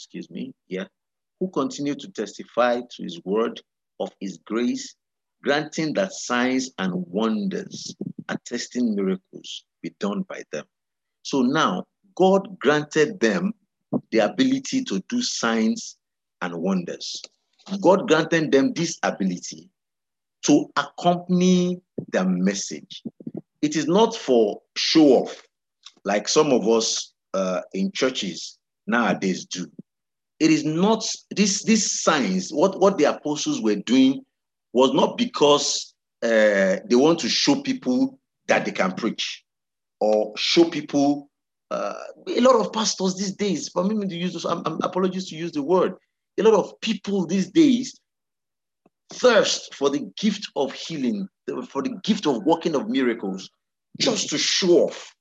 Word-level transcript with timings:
excuse 0.00 0.30
me, 0.30 0.54
yeah, 0.68 0.84
who 1.38 1.48
continue 1.50 1.94
to 1.94 2.10
testify 2.12 2.80
to 2.80 3.02
his 3.02 3.20
word 3.24 3.60
of 4.00 4.10
his 4.18 4.38
grace, 4.46 4.94
granting 5.42 5.92
that 5.92 6.12
signs 6.12 6.70
and 6.78 6.92
wonders, 7.06 7.94
attesting 8.30 8.94
miracles, 8.94 9.64
be 9.82 9.94
done 10.00 10.22
by 10.22 10.42
them. 10.52 10.64
So 11.22 11.42
now, 11.42 11.84
God 12.16 12.58
granted 12.58 13.20
them 13.20 13.52
the 14.10 14.20
ability 14.20 14.84
to 14.84 15.02
do 15.08 15.20
signs 15.22 15.98
and 16.40 16.54
wonders. 16.54 17.20
God 17.82 18.08
granted 18.08 18.50
them 18.50 18.72
this 18.72 18.98
ability 19.02 19.68
to 20.46 20.66
accompany 20.76 21.82
their 22.08 22.24
message. 22.24 23.02
It 23.60 23.76
is 23.76 23.86
not 23.86 24.16
for 24.16 24.62
show 24.76 25.08
off, 25.08 25.42
like 26.06 26.26
some 26.26 26.52
of 26.52 26.66
us 26.66 27.12
uh, 27.34 27.60
in 27.74 27.92
churches 27.92 28.58
nowadays 28.86 29.44
do. 29.44 29.70
It 30.40 30.50
is 30.50 30.64
not 30.64 31.06
this 31.30 31.62
this 31.64 32.02
signs. 32.02 32.50
What 32.50 32.80
what 32.80 32.96
the 32.96 33.04
apostles 33.04 33.60
were 33.60 33.76
doing 33.76 34.24
was 34.72 34.92
not 34.94 35.18
because 35.18 35.94
uh, 36.22 36.76
they 36.88 36.96
want 36.96 37.18
to 37.20 37.28
show 37.28 37.60
people 37.60 38.18
that 38.48 38.64
they 38.64 38.72
can 38.72 38.92
preach 38.92 39.44
or 40.00 40.32
show 40.36 40.64
people. 40.64 41.28
Uh, 41.70 41.94
a 42.26 42.40
lot 42.40 42.56
of 42.56 42.72
pastors 42.72 43.14
these 43.16 43.36
days, 43.36 43.68
for 43.68 43.84
me 43.84 44.04
to 44.08 44.16
use 44.16 44.32
this, 44.32 44.44
I'm, 44.44 44.62
I'm 44.66 44.80
apologies 44.82 45.28
to 45.28 45.36
use 45.36 45.52
the 45.52 45.62
word. 45.62 45.94
A 46.38 46.42
lot 46.42 46.54
of 46.54 46.80
people 46.80 47.26
these 47.26 47.50
days 47.50 48.00
thirst 49.12 49.74
for 49.74 49.90
the 49.90 50.10
gift 50.18 50.48
of 50.56 50.72
healing, 50.72 51.28
for 51.68 51.82
the 51.82 51.98
gift 52.02 52.26
of 52.26 52.42
working 52.44 52.74
of 52.74 52.88
miracles, 52.88 53.50
just 53.98 54.30
to 54.30 54.38
show 54.38 54.84
off. 54.84 55.14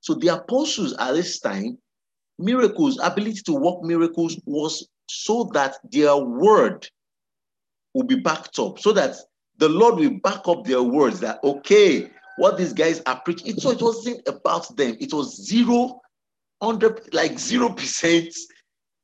So 0.00 0.14
the 0.14 0.28
apostles 0.28 0.94
at 0.98 1.12
this 1.12 1.40
time, 1.40 1.78
miracles, 2.38 2.98
ability 3.02 3.40
to 3.46 3.52
work 3.52 3.82
miracles 3.82 4.38
was 4.46 4.88
so 5.08 5.50
that 5.54 5.76
their 5.90 6.16
word 6.16 6.88
will 7.94 8.04
be 8.04 8.16
backed 8.16 8.58
up, 8.58 8.78
so 8.78 8.92
that 8.92 9.16
the 9.58 9.68
Lord 9.68 9.96
will 9.96 10.18
back 10.22 10.46
up 10.46 10.64
their 10.64 10.82
words 10.82 11.20
that, 11.20 11.40
okay, 11.42 12.10
what 12.36 12.56
these 12.56 12.72
guys 12.72 13.02
are 13.06 13.20
preaching. 13.24 13.58
So 13.58 13.70
it 13.70 13.82
wasn't 13.82 14.26
about 14.28 14.76
them. 14.76 14.96
It 15.00 15.12
was 15.12 15.44
zero, 15.44 16.00
hundred, 16.62 17.12
like 17.12 17.38
zero 17.38 17.70
percent, 17.70 18.32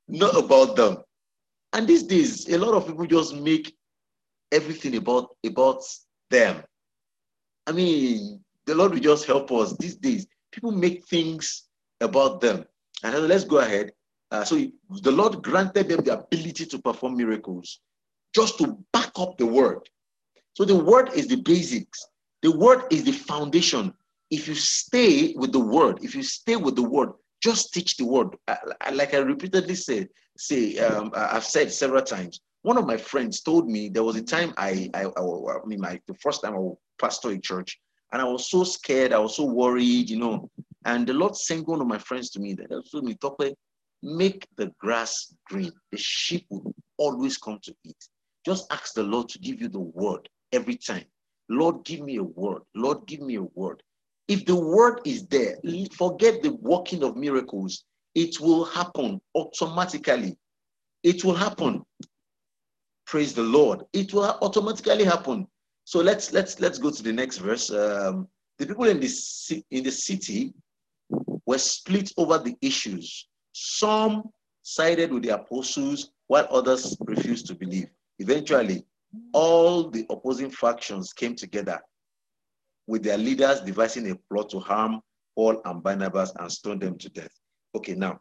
not 0.06 0.37
about 0.37 0.77
them. 0.77 0.98
And 1.72 1.89
these 1.89 2.05
days, 2.05 2.48
a 2.48 2.56
lot 2.56 2.75
of 2.75 2.87
people 2.87 3.06
just 3.06 3.34
make 3.34 3.75
everything 4.53 4.94
about 4.97 5.37
about 5.44 5.83
them. 6.31 6.62
I 7.66 7.72
mean, 7.72 8.44
the 8.66 8.75
Lord 8.75 8.92
will 8.92 9.00
just 9.00 9.27
help 9.27 9.50
us 9.50 9.77
these 9.78 9.97
days. 9.97 10.27
People 10.53 10.70
make 10.70 11.05
things 11.06 11.64
about 12.00 12.41
them. 12.41 12.64
And 13.05 13.28
let's 13.28 13.44
go 13.44 13.58
ahead. 13.58 13.92
Uh, 14.30 14.44
so 14.44 14.56
the 15.02 15.12
Lord 15.12 15.42
granted 15.42 15.88
them 15.88 16.02
the 16.02 16.19
ability 16.19 16.66
to 16.66 16.78
perform 16.78 17.16
miracles 17.16 17.80
just 18.34 18.58
to 18.58 18.78
back 18.92 19.12
up 19.16 19.36
the 19.38 19.47
word. 19.47 19.88
So 20.55 20.64
the 20.64 20.74
word 20.74 21.10
is 21.14 21.28
the 21.28 21.36
basics. 21.36 22.05
The 22.42 22.50
word 22.50 22.84
is 22.91 23.05
the 23.05 23.12
foundation. 23.12 23.92
If 24.30 24.48
you 24.48 24.55
stay 24.55 25.34
with 25.36 25.52
the 25.52 25.60
word, 25.60 26.02
if 26.02 26.14
you 26.14 26.22
stay 26.22 26.56
with 26.56 26.77
the 26.77 26.82
word, 26.82 27.10
just 27.42 27.75
teach 27.75 27.97
the 27.98 28.06
word. 28.06 28.28
like 28.92 29.12
I 29.12 29.19
repeatedly 29.19 29.75
said, 29.75 30.08
say, 30.38 30.78
um, 30.78 31.12
I've 31.14 31.44
said 31.44 31.70
several 31.70 32.02
times. 32.02 32.41
One 32.62 32.78
of 32.78 32.86
my 32.86 32.97
friends 32.97 33.42
told 33.42 33.69
me 33.69 33.91
there 33.91 34.02
was 34.02 34.16
a 34.16 34.22
time 34.22 34.55
I, 34.56 34.91
I, 34.94 35.05
I, 35.05 35.20
I 35.20 35.66
mean, 35.66 35.80
my 35.80 36.00
the 36.06 36.14
first 36.14 36.42
time 36.42 36.55
I 36.55 36.58
was 36.58 36.78
pastor 36.98 37.30
in 37.32 37.42
church, 37.42 37.78
and 38.12 38.22
I 38.22 38.25
was 38.25 38.50
so 38.50 38.64
scared, 38.64 39.12
I 39.12 39.19
was 39.19 39.36
so 39.36 39.44
worried, 39.44 40.08
you 40.08 40.19
know. 40.19 40.50
And 40.85 41.07
the 41.07 41.15
Lord 41.15 41.37
sent 41.37 41.67
one 41.67 41.81
of 41.81 41.87
my 41.87 41.99
friends 41.99 42.31
to 42.31 42.41
me 42.41 42.55
that 42.55 42.69
told 42.91 43.05
me, 43.05 43.15
Tope, 43.15 43.55
make 44.03 44.47
the 44.57 44.73
grass 44.79 45.35
green. 45.47 45.73
The 45.91 45.99
sheep 45.99 46.47
will 46.51 46.75
always 46.99 47.39
come 47.39 47.59
to 47.63 47.75
eat. 47.85 48.09
Just 48.45 48.71
ask 48.71 48.94
the 48.94 49.03
Lord 49.03 49.28
to 49.31 49.39
give 49.39 49.61
you 49.61 49.69
the 49.69 49.81
word 49.81 50.28
every 50.53 50.77
time. 50.77 51.05
Lord, 51.49 51.84
give 51.84 52.00
me 52.00 52.17
a 52.17 52.23
word. 52.23 52.62
Lord, 52.75 53.06
give 53.06 53.21
me 53.21 53.37
a 53.37 53.43
word. 53.43 53.83
If 54.28 54.44
the 54.47 54.56
word 54.56 55.00
is 55.05 55.27
there, 55.27 55.56
forget 55.97 56.43
the 56.43 56.55
working 56.61 57.03
of 57.03 57.17
miracles. 57.17 57.84
It 58.15 58.41
will 58.41 58.65
happen 58.65 59.21
automatically. 59.34 60.37
It 61.03 61.25
will 61.25 61.34
happen. 61.34 61.83
Praise 63.06 63.34
the 63.34 63.43
Lord. 63.43 63.83
It 63.93 64.15
will 64.15 64.25
automatically 64.25 65.05
happen. 65.05 65.47
So 65.84 66.00
let's 66.00 66.33
let's 66.33 66.59
let's 66.61 66.78
go 66.78 66.91
to 66.91 67.03
the 67.03 67.12
next 67.12 67.39
verse. 67.39 67.71
Um, 67.71 68.28
the 68.59 68.67
people 68.67 68.84
in 68.84 69.00
the 69.00 69.65
in 69.71 69.84
the 69.84 69.91
city 69.91 70.55
were 71.47 71.59
split 71.59 72.12
over 72.16 72.38
the 72.38 72.56
issues. 72.60 73.28
Some 73.53 74.25
sided 74.62 75.12
with 75.12 75.22
the 75.22 75.31
apostles, 75.31 76.10
while 76.27 76.49
others 76.50 76.97
refused 77.00 77.47
to 77.47 77.55
believe. 77.55 77.88
Eventually, 78.19 78.84
all 79.32 79.91
the 79.91 80.06
opposing 80.10 80.50
factions 80.50 81.12
came 81.12 81.34
together, 81.34 81.81
with 82.87 83.03
their 83.03 83.19
leaders 83.19 83.60
devising 83.60 84.10
a 84.10 84.16
plot 84.31 84.50
to 84.50 84.59
harm 84.59 85.00
Paul 85.37 85.60
and 85.65 85.82
Barnabas 85.82 86.32
and 86.38 86.50
stone 86.50 86.78
them 86.78 86.97
to 86.99 87.09
death. 87.09 87.31
Okay, 87.75 87.94
now 87.94 88.21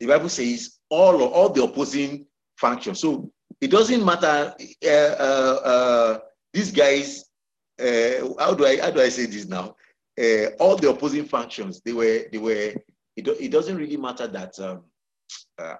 the 0.00 0.06
Bible 0.06 0.28
says 0.28 0.78
all 0.90 1.22
all 1.22 1.48
the 1.48 1.62
opposing 1.62 2.26
factions. 2.56 3.00
So 3.00 3.30
it 3.60 3.70
doesn't 3.70 4.04
matter. 4.04 4.54
Uh, 4.84 4.88
uh, 4.88 5.60
uh, 5.64 6.18
these 6.52 6.70
guys, 6.72 7.24
uh, 7.80 8.28
how 8.38 8.54
do 8.54 8.66
I 8.66 8.78
how 8.80 8.90
do 8.90 9.00
I 9.00 9.08
say 9.08 9.26
this 9.26 9.46
now? 9.46 9.76
Uh, 10.18 10.50
all 10.58 10.76
the 10.76 10.90
opposing 10.90 11.24
factions, 11.24 11.80
they 11.84 11.92
were 11.92 12.24
they 12.32 12.38
were. 12.38 12.74
It, 13.16 13.24
do, 13.24 13.36
it 13.38 13.50
doesn't 13.50 13.76
really 13.76 13.96
matter 13.96 14.26
that. 14.26 14.58
Um, 14.58 14.84
uh, 15.58 15.74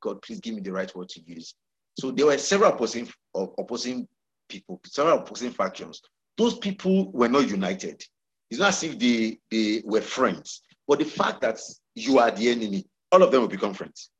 God, 0.00 0.20
please 0.22 0.40
give 0.40 0.54
me 0.54 0.60
the 0.60 0.72
right 0.72 0.94
word 0.94 1.08
to 1.10 1.20
use. 1.24 1.54
So 1.98 2.10
there 2.10 2.26
were 2.26 2.38
several 2.38 2.72
opposing 2.72 3.08
opposing 3.34 4.08
people, 4.48 4.80
several 4.84 5.18
opposing 5.18 5.52
factions. 5.52 6.02
Those 6.36 6.58
people 6.58 7.10
were 7.12 7.28
not 7.28 7.48
united. 7.48 8.04
It's 8.50 8.60
not 8.60 8.68
as 8.68 8.82
if 8.82 8.98
they, 8.98 9.38
they 9.50 9.82
were 9.84 10.02
friends. 10.02 10.60
But 10.86 10.98
the 10.98 11.04
fact 11.04 11.40
that 11.40 11.58
you 11.94 12.18
are 12.18 12.30
the 12.30 12.48
enemy, 12.50 12.84
all 13.10 13.22
of 13.22 13.32
them 13.32 13.40
will 13.40 13.48
become 13.48 13.74
friends. 13.74 14.10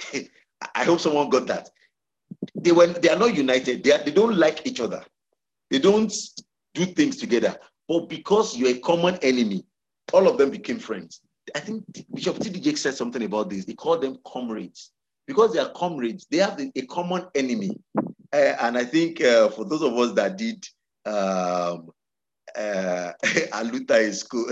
I 0.74 0.84
hope 0.84 1.00
someone 1.00 1.28
got 1.28 1.46
that 1.48 1.68
they 2.54 2.72
were 2.72 2.86
they 2.86 3.10
are 3.10 3.18
not 3.18 3.34
united. 3.34 3.82
They, 3.82 3.92
are, 3.92 4.02
they 4.02 4.10
don't 4.10 4.36
like 4.36 4.66
each 4.66 4.80
other. 4.80 5.04
They 5.70 5.78
don't 5.78 6.12
do 6.74 6.86
things 6.86 7.16
together. 7.16 7.56
But 7.88 8.08
because 8.08 8.56
you're 8.56 8.70
a 8.70 8.78
common 8.78 9.16
enemy, 9.22 9.64
all 10.12 10.28
of 10.28 10.38
them 10.38 10.50
became 10.50 10.78
friends. 10.78 11.20
I 11.54 11.60
think 11.60 11.84
Bishop 12.12 12.38
T.D. 12.38 12.60
Jakes 12.60 12.80
said 12.80 12.94
something 12.94 13.22
about 13.22 13.50
this. 13.50 13.64
He 13.64 13.74
called 13.74 14.02
them 14.02 14.18
comrades. 14.26 14.90
Because 15.26 15.52
they 15.52 15.58
are 15.58 15.70
comrades, 15.70 16.26
they 16.30 16.38
have 16.38 16.60
a 16.60 16.86
common 16.86 17.26
enemy. 17.34 17.78
Uh, 18.32 18.56
and 18.60 18.76
I 18.76 18.84
think 18.84 19.22
uh, 19.22 19.48
for 19.48 19.64
those 19.64 19.82
of 19.82 19.94
us 19.94 20.12
that 20.12 20.36
did 20.36 20.66
um, 21.06 21.90
uh, 22.54 23.12
Aluta 23.52 24.04
in 24.04 24.12
school, 24.12 24.46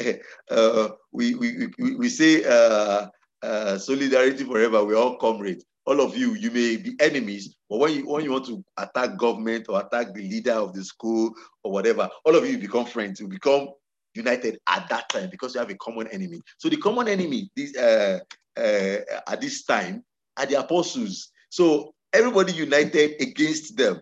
uh, 0.50 0.88
we, 1.12 1.34
we, 1.34 1.68
we, 1.78 1.96
we 1.96 2.08
say 2.08 2.44
uh, 2.44 3.08
uh, 3.42 3.76
solidarity 3.76 4.44
forever, 4.44 4.84
we're 4.84 4.96
all 4.96 5.16
comrades 5.18 5.64
all 5.86 6.00
of 6.00 6.16
you, 6.16 6.34
you 6.34 6.50
may 6.50 6.76
be 6.76 6.94
enemies, 7.00 7.56
but 7.68 7.78
when 7.78 7.92
you 7.94 8.06
when 8.06 8.24
you 8.24 8.30
want 8.30 8.46
to 8.46 8.64
attack 8.76 9.16
government 9.16 9.66
or 9.68 9.80
attack 9.80 10.14
the 10.14 10.22
leader 10.22 10.52
of 10.52 10.72
the 10.72 10.84
school 10.84 11.32
or 11.64 11.72
whatever, 11.72 12.08
all 12.24 12.36
of 12.36 12.46
you 12.46 12.58
become 12.58 12.84
friends. 12.86 13.20
You 13.20 13.28
become 13.28 13.68
united 14.14 14.58
at 14.68 14.88
that 14.90 15.08
time 15.08 15.28
because 15.30 15.54
you 15.54 15.60
have 15.60 15.70
a 15.70 15.76
common 15.76 16.06
enemy. 16.08 16.40
So 16.58 16.68
the 16.68 16.76
common 16.76 17.08
enemy 17.08 17.50
this 17.56 17.76
uh, 17.76 18.20
uh, 18.56 19.20
at 19.28 19.40
this 19.40 19.64
time 19.64 20.04
are 20.36 20.46
the 20.46 20.60
apostles. 20.60 21.30
So 21.50 21.92
everybody 22.12 22.52
united 22.52 23.20
against 23.20 23.76
them. 23.76 24.00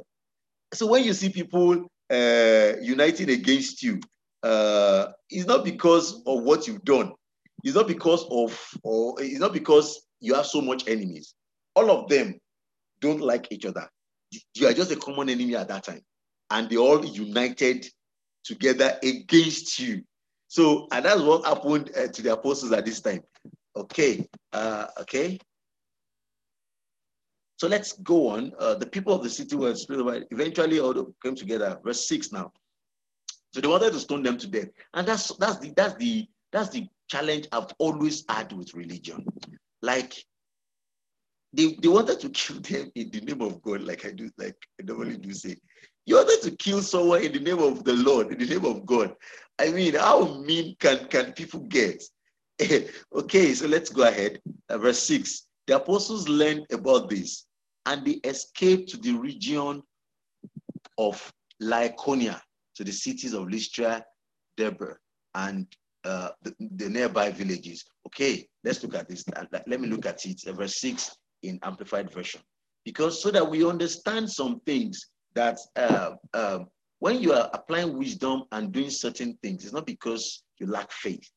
So 0.75 0.87
when 0.87 1.05
you 1.05 1.15
see 1.15 1.31
people 1.31 1.87
uh, 2.11 2.73
uniting 2.83 3.31
against 3.31 3.83
you, 3.83 4.01
uh, 4.43 5.07
it's 5.31 5.47
not 5.47 5.65
because 5.65 6.23
of 6.27 6.43
what 6.43 6.67
you've 6.67 6.85
done. 6.85 7.13
It's 7.65 7.75
not 7.75 7.89
because 7.89 8.25
of, 8.31 8.59
or 8.83 9.21
it's 9.21 9.41
not 9.41 9.53
because 9.53 10.01
you 10.21 10.35
have 10.35 10.47
so 10.47 10.61
much 10.61 10.87
enemies 10.89 11.35
all 11.75 11.91
of 11.91 12.09
them 12.09 12.39
don't 13.01 13.21
like 13.21 13.51
each 13.51 13.67
other. 13.67 13.89
You 14.55 14.69
are 14.69 14.73
just 14.73 14.93
a 14.93 14.97
common 14.97 15.29
enemy 15.29 15.57
at 15.57 15.69
that 15.69 15.85
time. 15.85 16.03
And 16.51 16.69
they 16.69 16.77
all 16.77 17.05
united 17.05 17.87
together 18.45 18.99
against 19.03 19.79
you. 19.79 20.03
So, 20.49 20.89
and 20.91 21.05
that's 21.05 21.21
what 21.21 21.45
happened 21.45 21.91
uh, 21.97 22.09
to 22.09 22.23
the 22.23 22.33
apostles 22.33 22.73
at 22.73 22.85
this 22.85 23.01
time. 23.01 23.23
Okay, 23.77 24.29
uh, 24.53 24.87
okay. 25.01 25.39
So 27.57 27.69
let's 27.69 27.93
go 27.93 28.29
on. 28.31 28.53
Uh, 28.59 28.75
the 28.75 28.87
people 28.87 29.15
of 29.15 29.23
the 29.23 29.31
city 29.31 29.55
were 29.55 29.75
split 29.75 30.27
Eventually, 30.31 30.81
all 30.81 31.15
came 31.23 31.37
together. 31.37 31.79
Verse 31.85 32.09
six 32.09 32.33
now. 32.33 32.51
So 33.53 33.61
they 33.61 33.69
wanted 33.69 33.93
to 33.93 34.01
stone 34.01 34.23
them 34.23 34.39
to 34.39 34.47
death, 34.47 34.69
and 34.95 35.07
that's 35.07 35.35
that's 35.37 35.59
the 35.59 35.73
that's 35.77 35.95
the 35.95 36.27
that's 36.53 36.71
the 36.71 36.87
challenge 37.09 37.49
I've 37.53 37.73
always 37.79 38.25
had 38.29 38.53
with 38.53 38.75
religion. 38.75 39.25
Like 39.83 40.25
they, 41.53 41.75
they 41.81 41.89
wanted 41.89 42.21
to 42.21 42.29
kill 42.31 42.61
them 42.61 42.91
in 42.95 43.11
the 43.11 43.21
name 43.21 43.43
of 43.43 43.61
God, 43.63 43.83
like 43.83 44.07
I 44.07 44.13
do, 44.13 44.31
like 44.39 44.57
I 44.81 44.85
normally 44.85 45.17
do 45.17 45.33
say. 45.33 45.57
You 46.07 46.17
wanted 46.17 46.43
to 46.43 46.57
kill 46.57 46.83
someone 46.83 47.23
in 47.23 47.33
the 47.33 47.41
name 47.41 47.59
of 47.59 47.85
the 47.85 47.93
Lord, 47.95 48.33
in 48.33 48.39
the 48.39 48.47
name 48.47 48.65
of 48.65 48.87
God. 48.87 49.15
I 49.59 49.71
mean, 49.71 49.95
how 49.95 50.39
mean 50.39 50.77
can, 50.79 51.07
can 51.07 51.33
people 51.33 51.61
get? 51.61 52.03
okay, 53.15 53.55
so 53.55 53.67
let's 53.67 53.91
go 53.91 54.07
ahead. 54.07 54.41
Uh, 54.69 54.79
verse 54.79 55.01
6. 55.01 55.47
The 55.67 55.77
apostles 55.77 56.29
learned 56.29 56.67
about 56.73 57.11
this 57.11 57.47
and 57.87 58.05
they 58.05 58.21
escaped 58.25 58.91
to 58.91 58.97
the 58.97 59.13
region 59.13 59.83
of 60.99 61.33
Lycaonia, 61.63 62.41
to 62.77 62.85
the 62.85 62.93
cities 62.93 63.35
of 63.35 63.49
Lystra, 63.49 64.05
Derbe, 64.57 64.97
and 65.35 65.67
uh, 66.05 66.31
the, 66.43 66.55
the, 66.77 66.89
nearby 66.89 67.31
villages. 67.31 67.85
Okay, 68.07 68.49
let's 68.65 68.83
look 68.83 68.95
at 68.95 69.09
this. 69.09 69.25
Let 69.67 69.81
me 69.81 69.89
look 69.89 70.07
at 70.07 70.25
it. 70.25 70.43
Uh, 70.47 70.53
verse 70.53 70.81
6 70.81 71.17
in 71.43 71.59
Amplified 71.63 72.13
Version. 72.13 72.41
Because 72.85 73.23
so 73.23 73.31
that 73.31 73.49
we 73.49 73.67
understand 73.67 74.31
some 74.31 74.61
things 74.67 75.07
that 75.35 75.59
uh, 75.77 76.13
uh, 76.33 76.61
when 76.99 77.21
you 77.21 77.33
are 77.33 77.51
applying 77.53 77.99
wisdom 77.99 78.45
and 78.53 78.73
doing 78.73 78.91
certain 78.91 79.39
things, 79.43 79.65
it's 79.65 79.73
not 79.73 79.87
because 79.87 80.43
you 80.59 80.67
lack 80.67 80.91
faith. 80.93 81.29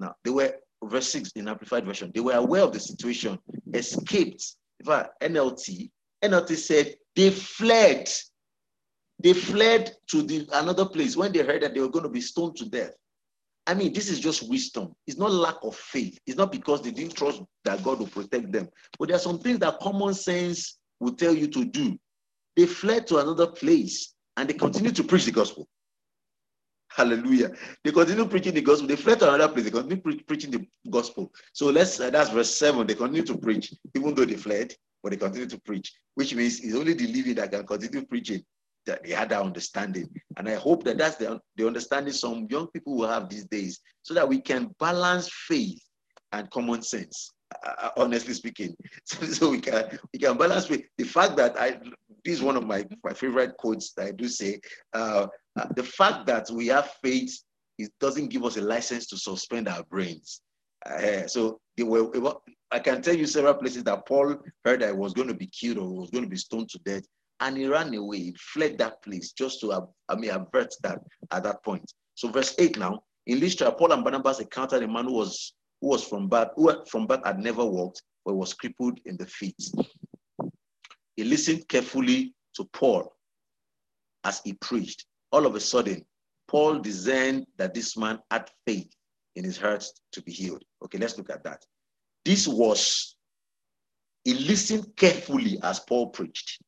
Now, 0.00 0.14
they 0.24 0.30
were, 0.30 0.54
verse 0.84 1.08
6 1.10 1.32
in 1.36 1.48
Amplified 1.48 1.84
Version, 1.84 2.10
they 2.14 2.20
were 2.20 2.32
aware 2.32 2.62
of 2.62 2.72
the 2.72 2.80
situation, 2.80 3.38
escaped. 3.74 4.56
In 4.80 4.86
fact, 4.86 5.20
NLT, 5.22 5.90
NLT 6.24 6.56
said 6.56 6.94
they 7.14 7.30
fled. 7.30 8.10
They 9.22 9.34
fled 9.34 9.92
to 10.08 10.22
the 10.22 10.48
another 10.52 10.86
place 10.86 11.16
when 11.16 11.32
they 11.32 11.40
heard 11.40 11.62
that 11.62 11.74
they 11.74 11.80
were 11.80 11.90
going 11.90 12.04
to 12.04 12.08
be 12.08 12.20
stoned 12.20 12.56
to 12.56 12.68
death. 12.68 12.92
I 13.66 13.74
mean, 13.74 13.92
this 13.92 14.10
is 14.10 14.18
just 14.18 14.48
wisdom. 14.48 14.92
It's 15.06 15.18
not 15.18 15.30
lack 15.30 15.56
of 15.62 15.76
faith. 15.76 16.18
It's 16.26 16.36
not 16.36 16.50
because 16.50 16.82
they 16.82 16.90
didn't 16.90 17.14
trust 17.14 17.42
that 17.64 17.82
God 17.84 18.00
will 18.00 18.08
protect 18.08 18.50
them. 18.50 18.68
But 18.98 19.08
there 19.08 19.16
are 19.16 19.20
some 19.20 19.38
things 19.38 19.60
that 19.60 19.78
common 19.80 20.14
sense 20.14 20.78
will 20.98 21.12
tell 21.12 21.34
you 21.34 21.46
to 21.48 21.64
do. 21.64 21.98
They 22.56 22.66
fled 22.66 23.06
to 23.08 23.18
another 23.18 23.46
place 23.46 24.14
and 24.36 24.48
they 24.48 24.54
continue 24.54 24.90
to 24.90 25.04
preach 25.04 25.26
the 25.26 25.32
gospel. 25.32 25.68
Hallelujah. 26.88 27.52
They 27.84 27.92
continue 27.92 28.26
preaching 28.26 28.52
the 28.54 28.60
gospel. 28.60 28.88
They 28.88 28.96
fled 28.96 29.20
to 29.20 29.32
another 29.32 29.52
place. 29.52 29.64
They 29.64 29.70
continue 29.70 30.02
pre- 30.02 30.22
preaching 30.22 30.50
the 30.50 30.66
gospel. 30.90 31.32
So 31.52 31.66
let's, 31.66 31.98
uh, 32.00 32.10
that's 32.10 32.30
verse 32.30 32.54
7. 32.54 32.86
They 32.86 32.94
continue 32.94 33.22
to 33.24 33.38
preach, 33.38 33.72
even 33.94 34.14
though 34.14 34.26
they 34.26 34.36
fled, 34.36 34.74
but 35.02 35.10
they 35.10 35.16
continue 35.16 35.48
to 35.48 35.60
preach, 35.60 35.92
which 36.14 36.34
means 36.34 36.60
it's 36.60 36.74
only 36.74 36.92
the 36.92 37.06
living 37.06 37.36
that 37.36 37.50
can 37.50 37.66
continue 37.66 38.04
preaching 38.04 38.44
that 38.86 39.04
they 39.04 39.12
had 39.12 39.28
that 39.30 39.42
understanding. 39.42 40.08
And 40.36 40.48
I 40.48 40.54
hope 40.54 40.84
that 40.84 40.98
that's 40.98 41.16
the, 41.16 41.40
the 41.56 41.66
understanding 41.66 42.12
some 42.12 42.46
young 42.50 42.68
people 42.68 42.96
will 42.96 43.08
have 43.08 43.28
these 43.28 43.44
days 43.46 43.80
so 44.02 44.14
that 44.14 44.28
we 44.28 44.40
can 44.40 44.74
balance 44.78 45.30
faith 45.48 45.80
and 46.32 46.50
common 46.50 46.82
sense. 46.82 47.30
Uh, 47.66 47.74
uh 47.78 47.90
honestly 47.98 48.34
speaking, 48.34 48.74
so, 49.04 49.26
so, 49.26 49.50
we 49.50 49.60
can 49.60 49.98
we 50.12 50.18
can 50.18 50.36
balance 50.38 50.68
with 50.68 50.82
the 50.96 51.04
fact 51.04 51.36
that 51.36 51.54
I 51.60 51.78
this 52.24 52.34
is 52.34 52.42
one 52.42 52.56
of 52.56 52.64
my, 52.64 52.86
my 53.04 53.12
favorite 53.12 53.56
quotes 53.58 53.92
that 53.94 54.06
I 54.06 54.10
do 54.12 54.28
say. 54.28 54.60
Uh, 54.94 55.26
uh, 55.58 55.66
the 55.76 55.82
fact 55.82 56.26
that 56.26 56.48
we 56.50 56.68
have 56.68 56.94
faith 57.02 57.36
it 57.78 57.92
doesn't 58.00 58.28
give 58.28 58.44
us 58.44 58.56
a 58.56 58.60
license 58.60 59.06
to 59.08 59.16
suspend 59.16 59.68
our 59.68 59.82
brains. 59.84 60.40
Uh, 60.84 61.26
so 61.26 61.60
they 61.76 61.84
were, 61.84 62.10
I 62.70 62.78
can 62.78 63.02
tell 63.02 63.14
you 63.14 63.26
several 63.26 63.54
places 63.54 63.84
that 63.84 64.06
Paul 64.06 64.36
heard 64.64 64.82
I 64.82 64.92
was 64.92 65.12
going 65.14 65.28
to 65.28 65.34
be 65.34 65.46
killed 65.46 65.78
or 65.78 65.88
was 65.88 66.10
going 66.10 66.24
to 66.24 66.30
be 66.30 66.36
stoned 66.36 66.68
to 66.70 66.78
death, 66.80 67.02
and 67.42 67.56
he 67.56 67.66
ran 67.66 67.92
away, 67.94 68.18
he 68.18 68.36
fled 68.38 68.78
that 68.78 69.02
place 69.02 69.32
just 69.32 69.60
to, 69.60 69.72
I 70.08 70.14
mean, 70.14 70.30
avert 70.30 70.72
that 70.84 71.00
at 71.32 71.42
that 71.42 71.62
point. 71.64 71.92
So 72.14 72.28
verse 72.28 72.54
8 72.56 72.78
now, 72.78 73.02
in 73.26 73.40
Lystra, 73.40 73.72
Paul 73.72 73.92
and 73.92 74.04
Barnabas 74.04 74.38
encountered 74.38 74.84
a 74.84 74.88
man 74.88 75.06
who 75.06 75.14
was, 75.14 75.52
who 75.80 75.88
was 75.88 76.04
from 76.04 76.28
birth, 76.28 76.50
who 76.54 76.72
from 76.86 77.06
birth 77.08 77.24
had 77.24 77.40
never 77.40 77.64
walked, 77.64 78.02
but 78.24 78.34
was 78.34 78.54
crippled 78.54 79.00
in 79.06 79.16
the 79.16 79.26
feet. 79.26 79.60
He 81.16 81.24
listened 81.24 81.66
carefully 81.68 82.32
to 82.54 82.64
Paul 82.72 83.12
as 84.22 84.40
he 84.44 84.52
preached. 84.54 85.06
All 85.32 85.44
of 85.44 85.56
a 85.56 85.60
sudden, 85.60 86.04
Paul 86.46 86.78
discerned 86.78 87.46
that 87.58 87.74
this 87.74 87.96
man 87.96 88.20
had 88.30 88.50
faith 88.66 88.90
in 89.34 89.42
his 89.42 89.58
heart 89.58 89.84
to 90.12 90.22
be 90.22 90.30
healed. 90.30 90.62
Okay, 90.84 90.98
let's 90.98 91.18
look 91.18 91.30
at 91.30 91.42
that. 91.42 91.64
This 92.24 92.46
was, 92.46 93.16
he 94.24 94.34
listened 94.34 94.86
carefully 94.94 95.58
as 95.64 95.80
Paul 95.80 96.10
preached. 96.10 96.60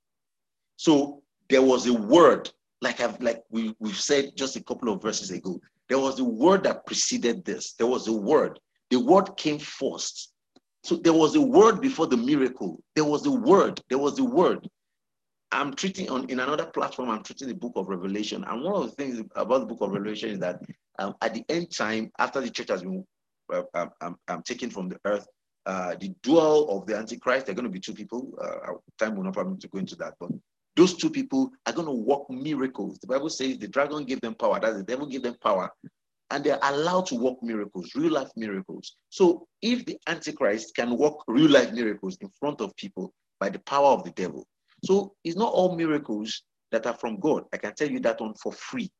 So 0.76 1.22
there 1.48 1.62
was 1.62 1.86
a 1.86 1.92
word, 1.92 2.50
like 2.80 3.00
I've 3.00 3.20
like 3.20 3.42
we, 3.50 3.74
we've 3.78 3.98
said 3.98 4.32
just 4.36 4.56
a 4.56 4.62
couple 4.62 4.92
of 4.92 5.02
verses 5.02 5.30
ago. 5.30 5.60
There 5.88 5.98
was 5.98 6.18
a 6.18 6.24
word 6.24 6.64
that 6.64 6.86
preceded 6.86 7.44
this. 7.44 7.74
There 7.74 7.86
was 7.86 8.08
a 8.08 8.12
word. 8.12 8.58
The 8.90 8.98
word 8.98 9.36
came 9.36 9.58
first. 9.58 10.32
So 10.82 10.96
there 10.96 11.12
was 11.12 11.34
a 11.34 11.40
word 11.40 11.80
before 11.80 12.06
the 12.06 12.16
miracle. 12.16 12.82
There 12.94 13.04
was 13.04 13.26
a 13.26 13.30
word. 13.30 13.80
There 13.88 13.98
was 13.98 14.18
a 14.18 14.24
word. 14.24 14.68
I'm 15.52 15.74
treating 15.74 16.10
on 16.10 16.28
in 16.30 16.40
another 16.40 16.66
platform. 16.66 17.10
I'm 17.10 17.22
treating 17.22 17.48
the 17.48 17.54
book 17.54 17.72
of 17.76 17.88
Revelation, 17.88 18.44
and 18.44 18.62
one 18.62 18.74
of 18.74 18.90
the 18.90 18.96
things 18.96 19.22
about 19.36 19.60
the 19.60 19.66
book 19.66 19.82
of 19.82 19.92
Revelation 19.92 20.30
is 20.30 20.38
that 20.40 20.60
um, 20.98 21.14
at 21.22 21.32
the 21.32 21.44
end 21.48 21.70
time, 21.70 22.10
after 22.18 22.40
the 22.40 22.50
church 22.50 22.68
has 22.68 22.82
been 22.82 23.04
um, 23.52 23.90
um, 24.00 24.18
um 24.26 24.42
taken 24.42 24.68
from 24.70 24.88
the 24.88 24.98
earth, 25.04 25.26
uh, 25.66 25.94
the 26.00 26.12
dual 26.22 26.70
of 26.70 26.86
the 26.86 26.96
Antichrist. 26.96 27.46
There 27.46 27.52
are 27.52 27.56
going 27.56 27.66
to 27.66 27.70
be 27.70 27.80
two 27.80 27.94
people. 27.94 28.32
Uh, 28.40 28.72
time 28.98 29.16
will 29.16 29.24
not 29.24 29.34
permit 29.34 29.60
to 29.60 29.68
go 29.68 29.78
into 29.78 29.96
that, 29.96 30.14
but 30.18 30.30
those 30.76 30.94
two 30.94 31.10
people 31.10 31.52
are 31.66 31.72
going 31.72 31.86
to 31.86 31.92
work 31.92 32.28
miracles. 32.28 32.98
The 32.98 33.06
Bible 33.06 33.30
says 33.30 33.58
the 33.58 33.68
dragon 33.68 34.04
gave 34.04 34.20
them 34.20 34.34
power, 34.34 34.58
that 34.60 34.74
the 34.74 34.82
devil 34.82 35.06
gave 35.06 35.22
them 35.22 35.36
power, 35.40 35.70
and 36.30 36.42
they're 36.42 36.58
allowed 36.62 37.06
to 37.06 37.14
work 37.14 37.42
miracles, 37.42 37.92
real 37.94 38.12
life 38.12 38.30
miracles. 38.36 38.96
So 39.10 39.46
if 39.62 39.84
the 39.86 39.96
Antichrist 40.08 40.74
can 40.74 40.96
work 40.96 41.14
real 41.28 41.50
life 41.50 41.72
miracles 41.72 42.16
in 42.20 42.28
front 42.40 42.60
of 42.60 42.74
people 42.76 43.12
by 43.38 43.50
the 43.50 43.60
power 43.60 43.88
of 43.88 44.04
the 44.04 44.10
devil, 44.10 44.46
so 44.84 45.14
it's 45.22 45.36
not 45.36 45.52
all 45.52 45.76
miracles 45.76 46.42
that 46.72 46.86
are 46.86 46.94
from 46.94 47.20
God. 47.20 47.44
I 47.52 47.58
can 47.58 47.74
tell 47.74 47.88
you 47.88 48.00
that 48.00 48.20
one 48.20 48.34
for 48.34 48.52
free. 48.52 48.90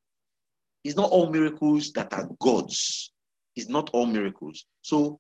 It's 0.85 0.97
not 0.97 1.11
all 1.11 1.31
miracles 1.31 1.93
that 1.93 2.13
are 2.13 2.29
God's. 2.41 3.13
It's 3.57 3.69
not 3.69 3.91
all 3.93 4.07
miracles. 4.07 4.65
So 4.83 5.19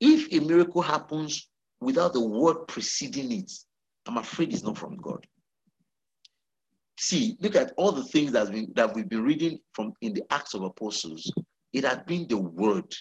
if 0.00 0.32
a 0.32 0.44
miracle 0.44 0.82
happens 0.82 1.48
without 1.80 2.12
the 2.12 2.20
word 2.20 2.66
preceding 2.66 3.32
it, 3.32 3.50
I'm 4.06 4.18
afraid 4.18 4.52
it's 4.52 4.64
not 4.64 4.76
from 4.76 4.96
God 4.96 5.24
see, 6.98 7.36
look 7.40 7.56
at 7.56 7.72
all 7.76 7.92
the 7.92 8.04
things 8.04 8.32
that's 8.32 8.50
been, 8.50 8.72
that 8.74 8.94
we've 8.94 9.08
been 9.08 9.24
reading 9.24 9.58
from 9.72 9.92
in 10.00 10.12
the 10.12 10.22
Acts 10.30 10.54
of 10.54 10.62
Apostles. 10.62 11.30
It 11.72 11.84
had 11.84 12.06
been 12.06 12.26
the 12.28 12.38
word. 12.38 12.94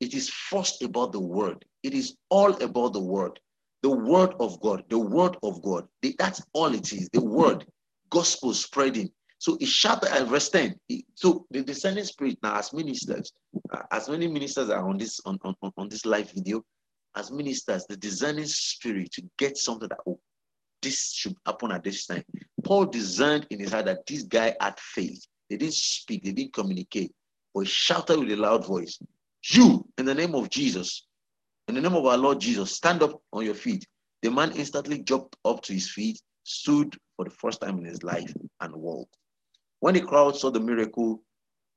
It 0.00 0.14
is 0.14 0.28
first 0.28 0.82
about 0.82 1.12
the 1.12 1.20
word. 1.20 1.64
It 1.82 1.94
is 1.94 2.16
all 2.30 2.54
about 2.62 2.92
the 2.92 3.02
word. 3.02 3.38
The 3.82 3.90
word 3.90 4.34
of 4.40 4.60
God, 4.60 4.84
the 4.88 4.98
word 4.98 5.36
of 5.42 5.62
God. 5.62 5.86
The, 6.02 6.14
that's 6.18 6.42
all 6.52 6.74
it 6.74 6.92
is. 6.92 7.08
The 7.12 7.22
word, 7.22 7.64
gospel 8.10 8.52
spreading. 8.54 9.10
So 9.38 9.56
it 9.60 9.68
shouted 9.68 10.10
and 10.12 10.28
verse 10.28 10.48
10. 10.50 10.74
So 11.14 11.46
the 11.50 11.62
discerning 11.62 12.04
spirit 12.04 12.38
now, 12.42 12.58
as 12.58 12.72
ministers, 12.72 13.32
uh, 13.72 13.82
as 13.92 14.08
many 14.08 14.26
ministers 14.26 14.68
are 14.68 14.88
on 14.88 14.98
this 14.98 15.20
on, 15.24 15.38
on, 15.42 15.54
on 15.76 15.88
this 15.88 16.04
live 16.04 16.32
video, 16.32 16.64
as 17.14 17.30
ministers, 17.30 17.86
the 17.86 17.96
discerning 17.96 18.46
spirit 18.46 19.12
to 19.12 19.22
get 19.38 19.56
something 19.56 19.88
that 19.88 19.98
oh, 20.08 20.18
this 20.82 21.12
should 21.12 21.34
happen 21.46 21.72
at 21.72 21.84
this 21.84 22.06
time. 22.06 22.24
Paul 22.64 22.86
discerned 22.86 23.46
in 23.50 23.60
his 23.60 23.72
heart 23.72 23.86
that 23.86 24.06
this 24.06 24.22
guy 24.22 24.54
had 24.60 24.78
faith. 24.78 25.26
They 25.50 25.56
didn't 25.56 25.74
speak, 25.74 26.24
they 26.24 26.32
didn't 26.32 26.52
communicate, 26.52 27.12
but 27.54 27.60
he 27.60 27.66
shouted 27.66 28.18
with 28.18 28.30
a 28.30 28.36
loud 28.36 28.66
voice, 28.66 28.98
You, 29.50 29.86
in 29.96 30.04
the 30.04 30.14
name 30.14 30.34
of 30.34 30.50
Jesus, 30.50 31.06
in 31.68 31.74
the 31.74 31.80
name 31.80 31.94
of 31.94 32.06
our 32.06 32.16
Lord 32.16 32.40
Jesus, 32.40 32.72
stand 32.72 33.02
up 33.02 33.20
on 33.32 33.44
your 33.44 33.54
feet. 33.54 33.86
The 34.22 34.30
man 34.30 34.52
instantly 34.52 35.00
jumped 35.00 35.36
up 35.44 35.62
to 35.62 35.72
his 35.72 35.90
feet, 35.90 36.20
stood 36.44 36.96
for 37.16 37.24
the 37.24 37.30
first 37.30 37.60
time 37.60 37.78
in 37.78 37.84
his 37.84 38.02
life, 38.02 38.32
and 38.60 38.74
walked. 38.74 39.16
When 39.80 39.94
the 39.94 40.00
crowd 40.00 40.36
saw 40.36 40.50
the 40.50 40.60
miracle, 40.60 41.22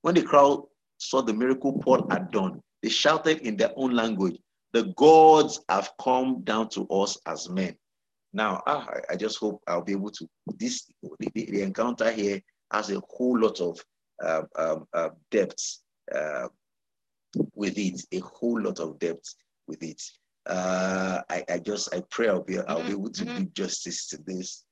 when 0.02 0.16
the 0.16 0.24
crowd 0.24 0.64
saw 0.98 1.22
the 1.22 1.34
miracle 1.34 1.80
Paul 1.80 2.08
had 2.10 2.32
done, 2.32 2.62
they 2.82 2.90
shouted 2.90 3.40
in 3.40 3.58
their 3.58 3.72
own 3.76 3.92
language, 3.92 4.38
The 4.74 4.94
gods 4.96 5.60
have 5.70 5.92
come 6.02 6.42
down 6.44 6.70
to 6.70 6.88
us 6.88 7.18
as 7.28 7.50
men. 7.50 7.76
Now, 8.34 8.62
ah, 8.66 8.88
I, 8.88 9.14
I 9.14 9.16
just 9.16 9.38
hope 9.38 9.62
I'll 9.68 9.84
be 9.84 9.94
able 9.94 10.12
to. 10.12 10.28
This 10.58 10.88
the, 11.20 11.30
the 11.34 11.62
encounter 11.62 12.12
here 12.12 12.42
has 12.72 12.90
a 12.90 13.02
whole 13.10 13.40
lot 13.40 13.60
of 13.60 13.84
uh, 14.24 14.44
um, 14.56 14.88
uh, 14.94 15.10
depth 15.30 15.80
uh, 16.14 16.48
with 17.56 17.78
it, 17.78 18.02
a 18.12 18.20
whole 18.20 18.62
lot 18.62 18.80
of 18.80 19.00
depth 19.00 19.36
with 19.68 19.84
it. 19.84 20.02
Uh, 20.46 21.22
I, 21.30 21.44
I 21.50 21.60
just 21.60 21.94
I 21.94 22.02
pray 22.10 22.30
I'll 22.30 22.44
be 22.44 22.60
I'll 22.60 22.84
be 22.84 22.92
able 22.92 23.12
to 23.12 23.26
mm-hmm. 23.26 23.44
do 23.44 23.50
justice 23.54 24.08
to 24.10 24.18
this. 24.26 24.64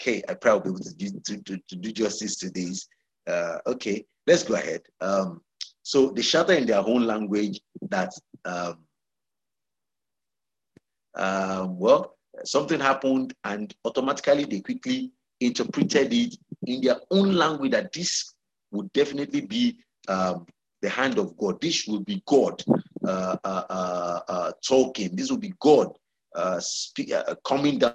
Okay, 0.00 0.22
I 0.28 0.34
pray 0.34 0.52
I'll 0.52 0.60
be 0.60 0.70
able 0.70 0.80
to 0.80 0.94
do 0.94 1.10
to, 1.26 1.42
to, 1.42 1.58
to 1.68 1.76
do 1.76 1.92
justice 1.92 2.36
to 2.38 2.50
this. 2.50 2.86
Uh, 3.26 3.58
okay, 3.66 4.04
let's 4.26 4.42
go 4.42 4.54
ahead. 4.54 4.82
Um, 5.00 5.40
so 5.82 6.10
they 6.10 6.22
shatter 6.22 6.52
in 6.52 6.66
their 6.66 6.86
own 6.86 7.06
language 7.06 7.60
that 7.88 8.12
um, 8.44 8.78
um, 11.14 11.78
well 11.78 12.16
something 12.44 12.80
happened 12.80 13.34
and 13.44 13.74
automatically 13.84 14.44
they 14.44 14.60
quickly 14.60 15.12
interpreted 15.40 16.12
it 16.12 16.36
in 16.66 16.80
their 16.82 16.96
own 17.10 17.32
language 17.34 17.72
that 17.72 17.92
this 17.92 18.34
would 18.70 18.92
definitely 18.92 19.40
be 19.42 19.78
um, 20.08 20.46
the 20.82 20.88
hand 20.88 21.18
of 21.18 21.36
God. 21.36 21.60
This 21.60 21.86
will 21.86 22.00
be 22.00 22.22
God 22.26 22.62
uh, 23.06 23.36
uh, 23.44 23.64
uh, 23.70 24.20
uh 24.28 24.52
talking. 24.66 25.14
This 25.14 25.30
will 25.30 25.38
be 25.38 25.54
God 25.60 25.88
uh, 26.34 26.60
speak, 26.60 27.12
uh, 27.12 27.34
coming 27.44 27.78
down 27.78 27.94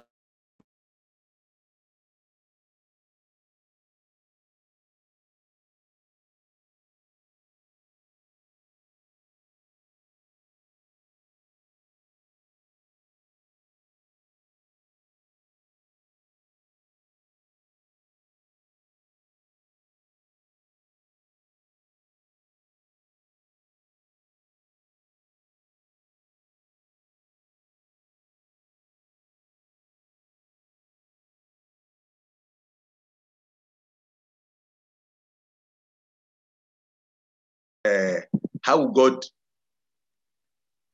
uh, 37.86 38.20
how 38.62 38.86
God 38.86 39.24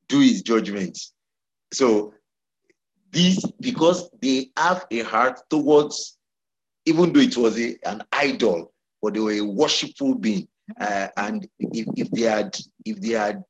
do 0.07 0.19
his 0.19 0.41
judgments? 0.41 1.13
So 1.73 2.13
this 3.11 3.43
because 3.59 4.09
they 4.21 4.49
have 4.57 4.85
a 4.91 5.01
heart 5.01 5.39
towards, 5.49 6.17
even 6.85 7.13
though 7.13 7.19
it 7.19 7.37
was 7.37 7.59
a, 7.59 7.77
an 7.85 8.03
idol, 8.11 8.73
but 9.01 9.13
they 9.13 9.19
were 9.19 9.33
a 9.33 9.41
worshipful 9.41 10.15
being. 10.15 10.47
Uh, 10.79 11.07
and 11.17 11.47
if, 11.59 11.87
if 11.95 12.11
they 12.11 12.21
had 12.21 12.57
if 12.85 12.99
they 13.01 13.09
had 13.09 13.43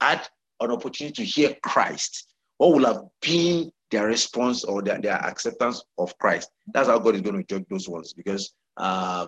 had 0.00 0.26
an 0.60 0.70
opportunity 0.70 1.24
to 1.24 1.24
hear 1.24 1.54
Christ, 1.62 2.34
what 2.58 2.72
would 2.72 2.84
have 2.84 3.02
been 3.20 3.70
their 3.90 4.06
response 4.06 4.64
or 4.64 4.82
their, 4.82 5.00
their 5.00 5.16
acceptance 5.16 5.82
of 5.98 6.16
Christ? 6.18 6.50
That's 6.72 6.88
how 6.88 6.98
God 6.98 7.16
is 7.16 7.20
going 7.20 7.36
to 7.36 7.44
judge 7.44 7.66
those 7.68 7.88
ones. 7.88 8.12
Because, 8.14 8.52
uh, 8.76 9.26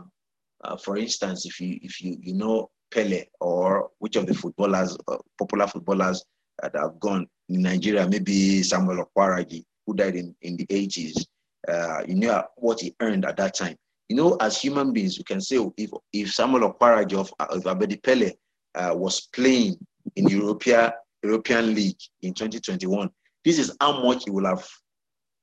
uh, 0.65 0.77
for 0.77 0.97
instance, 0.97 1.47
if 1.47 1.61
you 1.61 1.79
if 1.83 2.03
you 2.03 2.17
you 2.21 2.35
know 2.35 2.71
Pele 2.91 3.25
or 3.41 3.91
which 3.99 4.17
of 4.17 4.27
the 4.27 4.35
footballers, 4.35 4.97
uh, 5.09 5.17
popular 5.39 5.67
footballers 5.67 6.25
that 6.63 6.75
have 6.75 6.99
gone 7.01 7.27
in 7.49 7.63
Nigeria, 7.63 8.09
maybe 8.09 8.63
Samuel 8.63 9.05
Okwaraji, 9.07 9.65
who 9.87 9.95
died 9.95 10.17
in, 10.17 10.35
in 10.43 10.57
the 10.57 10.67
80s, 10.67 11.25
uh, 11.69 12.03
you 12.07 12.15
know 12.15 12.45
what 12.57 12.81
he 12.81 12.95
earned 13.01 13.25
at 13.25 13.37
that 13.37 13.55
time. 13.55 13.77
You 14.09 14.17
know, 14.17 14.37
as 14.41 14.61
human 14.61 14.93
beings, 14.93 15.19
you 15.19 15.25
can 15.25 15.41
say 15.41 15.59
oh, 15.59 15.75
if, 15.77 15.91
if 16.13 16.33
Samuel 16.33 16.73
Okwaraji 16.73 17.15
of, 17.15 17.33
of 17.41 17.65
Abedi 17.65 18.03
Pele 18.03 18.33
uh, 18.75 18.93
was 18.95 19.29
playing 19.33 19.77
in 20.15 20.29
European, 20.29 20.91
European 21.23 21.75
League 21.75 21.99
in 22.23 22.33
2021, 22.35 23.11
this 23.45 23.59
is 23.59 23.77
how 23.81 24.03
much 24.03 24.25
he 24.25 24.31
will 24.31 24.47
have 24.47 24.67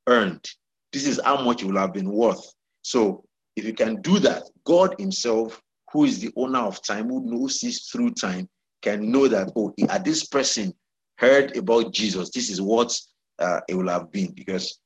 earned. 0.08 0.46
This 0.92 1.08
is 1.08 1.20
how 1.24 1.44
much 1.44 1.62
he 1.62 1.68
will 1.68 1.80
have 1.80 1.94
been 1.94 2.10
worth. 2.12 2.54
So 2.82 3.24
if 3.56 3.66
you 3.66 3.74
can 3.74 4.02
do 4.02 4.20
that, 4.20 4.44
God 4.66 4.96
himself, 5.00 5.62
who 5.94 6.06
is 6.06 6.20
the 6.20 6.32
owner 6.36 6.60
of 6.60 6.82
time, 6.82 7.08
who 7.08 7.24
knows 7.24 7.60
this 7.60 7.88
through 7.88 8.12
time, 8.12 8.50
can 8.82 9.12
know 9.12 9.28
that, 9.28 9.52
oh, 9.56 9.74
at 9.90 10.04
this 10.04 10.26
person 10.26 10.74
heard 11.18 11.56
about 11.56 11.94
Jesus, 11.94 12.32
this 12.32 12.50
is 12.50 12.60
what 12.60 13.00
uh, 13.40 13.62
it 13.70 13.76
will 13.76 13.88
have 13.88 14.12
been. 14.12 14.34
Because, 14.34 14.80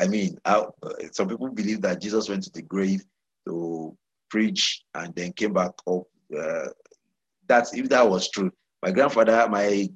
I 0.00 0.08
mean, 0.08 0.38
uh, 0.46 0.64
some 1.12 1.28
people 1.28 1.50
believe 1.50 1.82
that 1.82 2.00
Jesus 2.00 2.28
went 2.28 2.42
to 2.44 2.50
the 2.50 2.62
grave 2.62 3.04
to 3.46 3.96
preach 4.30 4.82
and 4.94 5.14
then 5.14 5.32
came 5.32 5.52
back 5.52 5.72
up. 5.86 6.02
Uh, 6.36 6.68
that's 7.46 7.74
if 7.74 7.88
that 7.90 8.08
was 8.08 8.30
true. 8.30 8.50
My 8.82 8.90
grandfather, 8.90 9.46
my 9.48 9.88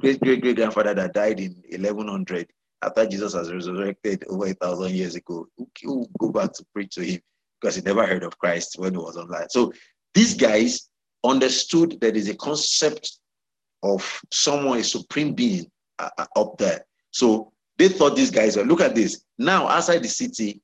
great 0.00 0.20
great 0.20 0.40
great 0.40 0.56
grandfather 0.56 0.94
that 0.94 1.12
died 1.12 1.38
in 1.38 1.52
1100 1.68 2.48
after 2.82 3.06
Jesus 3.06 3.34
has 3.34 3.52
resurrected 3.52 4.24
over 4.28 4.46
a 4.46 4.54
thousand 4.54 4.92
years 4.94 5.14
ago, 5.14 5.46
who, 5.82 6.06
go 6.18 6.30
back 6.30 6.52
to 6.54 6.64
preach 6.72 6.94
to 6.94 7.04
him 7.04 7.20
because 7.60 7.76
he 7.76 7.82
never 7.82 8.06
heard 8.06 8.24
of 8.24 8.38
Christ 8.38 8.76
when 8.78 8.92
he 8.92 8.98
was 8.98 9.16
online. 9.16 9.48
So 9.48 9.72
these 10.14 10.34
guys 10.34 10.88
understood 11.24 11.98
there 12.00 12.14
is 12.14 12.28
a 12.28 12.36
concept 12.36 13.18
of 13.82 14.20
someone, 14.32 14.78
a 14.78 14.84
supreme 14.84 15.34
being 15.34 15.66
uh, 15.98 16.10
uh, 16.18 16.26
up 16.36 16.56
there. 16.58 16.84
So 17.10 17.52
they 17.76 17.88
thought 17.88 18.16
these 18.16 18.30
guys 18.30 18.56
were, 18.56 18.64
look 18.64 18.80
at 18.80 18.94
this. 18.94 19.24
Now, 19.38 19.68
outside 19.68 20.02
the 20.02 20.08
city 20.08 20.60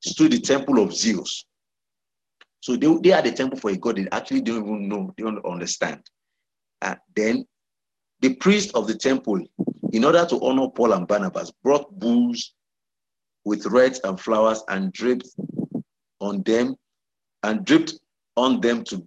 stood 0.00 0.32
the 0.32 0.40
temple 0.40 0.82
of 0.82 0.94
Zeus. 0.94 1.44
So 2.60 2.76
they, 2.76 2.92
they 3.02 3.12
are 3.12 3.22
the 3.22 3.32
temple 3.32 3.58
for 3.58 3.70
a 3.70 3.76
god 3.76 3.96
they 3.96 4.08
actually 4.12 4.42
don't 4.42 4.64
even 4.64 4.88
know, 4.88 5.12
they 5.16 5.22
don't 5.22 5.44
understand. 5.44 6.02
Uh, 6.82 6.96
then 7.14 7.46
the 8.20 8.34
priest 8.36 8.74
of 8.74 8.86
the 8.86 8.94
temple, 8.94 9.40
in 9.92 10.04
order 10.04 10.26
to 10.26 10.40
honor 10.42 10.68
Paul 10.68 10.92
and 10.92 11.06
Barnabas, 11.06 11.52
brought 11.62 11.98
bulls 11.98 12.54
with 13.44 13.66
wreaths 13.66 14.00
and 14.04 14.20
flowers 14.20 14.62
and 14.68 14.92
draped 14.92 15.28
on 16.20 16.42
them 16.42 16.74
and 17.42 17.64
dripped 17.64 17.94
on 18.38 18.60
them 18.60 18.84
to 18.84 19.04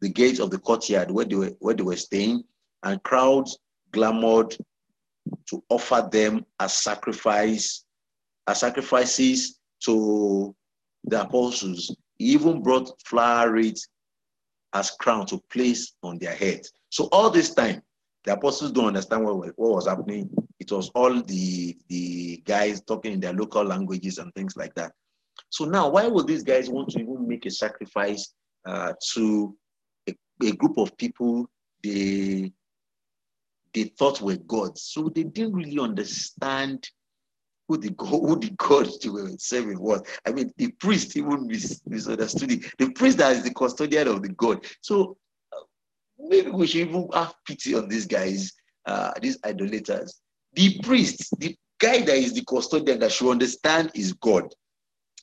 the 0.00 0.08
gates 0.08 0.40
of 0.40 0.50
the 0.50 0.58
courtyard 0.58 1.10
where 1.10 1.24
they 1.24 1.36
were, 1.36 1.52
where 1.60 1.74
they 1.74 1.82
were 1.82 1.96
staying, 1.96 2.42
and 2.82 3.02
crowds 3.04 3.58
clamored 3.92 4.56
to 5.48 5.62
offer 5.68 6.08
them 6.10 6.44
as 6.58 6.72
sacrifice, 6.72 7.84
as 8.48 8.60
sacrifices 8.60 9.60
to 9.84 10.54
the 11.04 11.22
apostles. 11.22 11.94
He 12.18 12.26
even 12.32 12.62
brought 12.62 12.90
flower 13.04 13.52
wreaths 13.52 13.88
as 14.72 14.90
crown 14.90 15.26
to 15.26 15.40
place 15.50 15.92
on 16.02 16.18
their 16.18 16.34
heads. 16.34 16.72
So 16.90 17.08
all 17.12 17.30
this 17.30 17.54
time, 17.54 17.82
the 18.24 18.32
apostles 18.32 18.72
don't 18.72 18.86
understand 18.86 19.24
what, 19.24 19.36
what 19.56 19.74
was 19.74 19.86
happening. 19.86 20.28
It 20.58 20.72
was 20.72 20.90
all 20.94 21.22
the, 21.22 21.76
the 21.88 22.42
guys 22.44 22.80
talking 22.80 23.12
in 23.12 23.20
their 23.20 23.32
local 23.32 23.64
languages 23.64 24.18
and 24.18 24.32
things 24.34 24.56
like 24.56 24.74
that. 24.74 24.92
So 25.50 25.64
now, 25.64 25.88
why 25.90 26.06
would 26.08 26.26
these 26.26 26.42
guys 26.42 26.68
want 26.68 26.90
to 26.90 27.00
even 27.00 27.28
make 27.28 27.46
a 27.46 27.50
sacrifice 27.50 28.32
uh, 28.64 28.92
to 29.12 29.56
a, 30.08 30.14
a, 30.42 30.52
group 30.52 30.78
of 30.78 30.96
people 30.96 31.48
they 31.82 32.52
they 33.74 33.84
thought 33.84 34.20
were 34.20 34.36
gods? 34.36 34.82
So 34.82 35.08
they 35.08 35.24
didn't 35.24 35.54
really 35.54 35.78
understand 35.78 36.88
who 37.68 37.78
the 37.78 37.90
God, 37.90 38.08
who 38.10 38.38
the 38.38 38.50
God 38.50 38.88
they 39.02 39.08
were 39.08 39.30
serving 39.38 39.80
was. 39.80 40.02
I 40.26 40.32
mean, 40.32 40.52
the 40.56 40.70
priest 40.72 41.16
even 41.16 41.46
mis- 41.46 41.80
misunderstood 41.86 42.52
it. 42.52 42.74
The 42.78 42.90
priest 42.90 43.18
that 43.18 43.36
is 43.36 43.44
the 43.44 43.54
custodian 43.54 44.08
of 44.08 44.22
the 44.22 44.30
God. 44.30 44.64
So 44.80 45.16
uh, 45.52 45.60
maybe 46.18 46.50
we 46.50 46.66
should 46.66 46.88
even 46.88 47.08
have 47.14 47.34
pity 47.46 47.74
on 47.74 47.88
these 47.88 48.06
guys, 48.06 48.52
uh, 48.86 49.12
these 49.20 49.38
idolaters. 49.44 50.20
The 50.54 50.78
priest, 50.82 51.34
the 51.38 51.56
guy 51.78 52.00
that 52.02 52.16
is 52.16 52.34
the 52.34 52.44
custodian 52.44 52.98
that 53.00 53.12
should 53.12 53.30
understand 53.30 53.90
is 53.94 54.12
God 54.12 54.54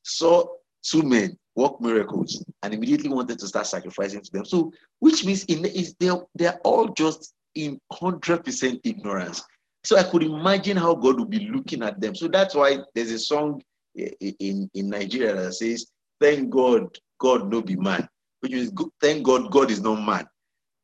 saw 0.03 0.45
two 0.81 1.03
men 1.03 1.37
work 1.59 1.81
miracles 1.81 2.43
and 2.63 2.73
immediately 2.73 3.09
wanted 3.09 3.37
to 3.39 3.47
start 3.47 3.67
sacrificing 3.67 4.21
to 4.21 4.31
them. 4.31 4.45
So, 4.45 4.71
which 4.99 5.25
means 5.25 5.43
in 5.45 5.65
is 5.65 5.93
they 5.99 6.09
they're 6.35 6.59
all 6.63 6.87
just 6.93 7.33
in 7.55 7.79
hundred 7.91 8.45
percent 8.45 8.79
ignorance. 8.83 9.43
So 9.83 9.97
I 9.97 10.03
could 10.03 10.23
imagine 10.23 10.77
how 10.77 10.95
God 10.95 11.19
would 11.19 11.29
be 11.29 11.49
looking 11.49 11.83
at 11.83 11.99
them. 11.99 12.15
So 12.15 12.27
that's 12.27 12.55
why 12.55 12.79
there's 12.95 13.11
a 13.11 13.19
song 13.19 13.61
in 13.95 14.69
in 14.73 14.89
Nigeria 14.89 15.35
that 15.35 15.53
says, 15.53 15.87
"Thank 16.21 16.49
God, 16.49 16.97
God 17.19 17.51
no 17.51 17.61
be 17.61 17.75
man," 17.75 18.07
which 18.39 18.53
is 18.53 18.71
thank 19.01 19.23
God, 19.23 19.51
God 19.51 19.69
is 19.71 19.81
not 19.81 20.05
man 20.05 20.25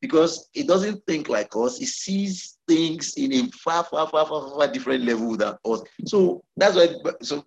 because 0.05 0.49
he 0.53 0.61
doesn't 0.61 1.03
think 1.07 1.29
like 1.29 1.55
us. 1.55 1.79
He 1.79 1.85
sees 1.85 2.59
things 2.67 3.15
in 3.15 3.33
a 3.33 3.49
far, 3.51 3.83
far, 3.83 4.07
far, 4.07 4.27
far, 4.27 4.49
far 4.51 4.67
different 4.67 5.03
level 5.03 5.35
than 5.35 5.55
us. 5.65 5.81
So 6.05 6.43
that's 6.55 6.75
why. 6.75 6.89
So 7.23 7.43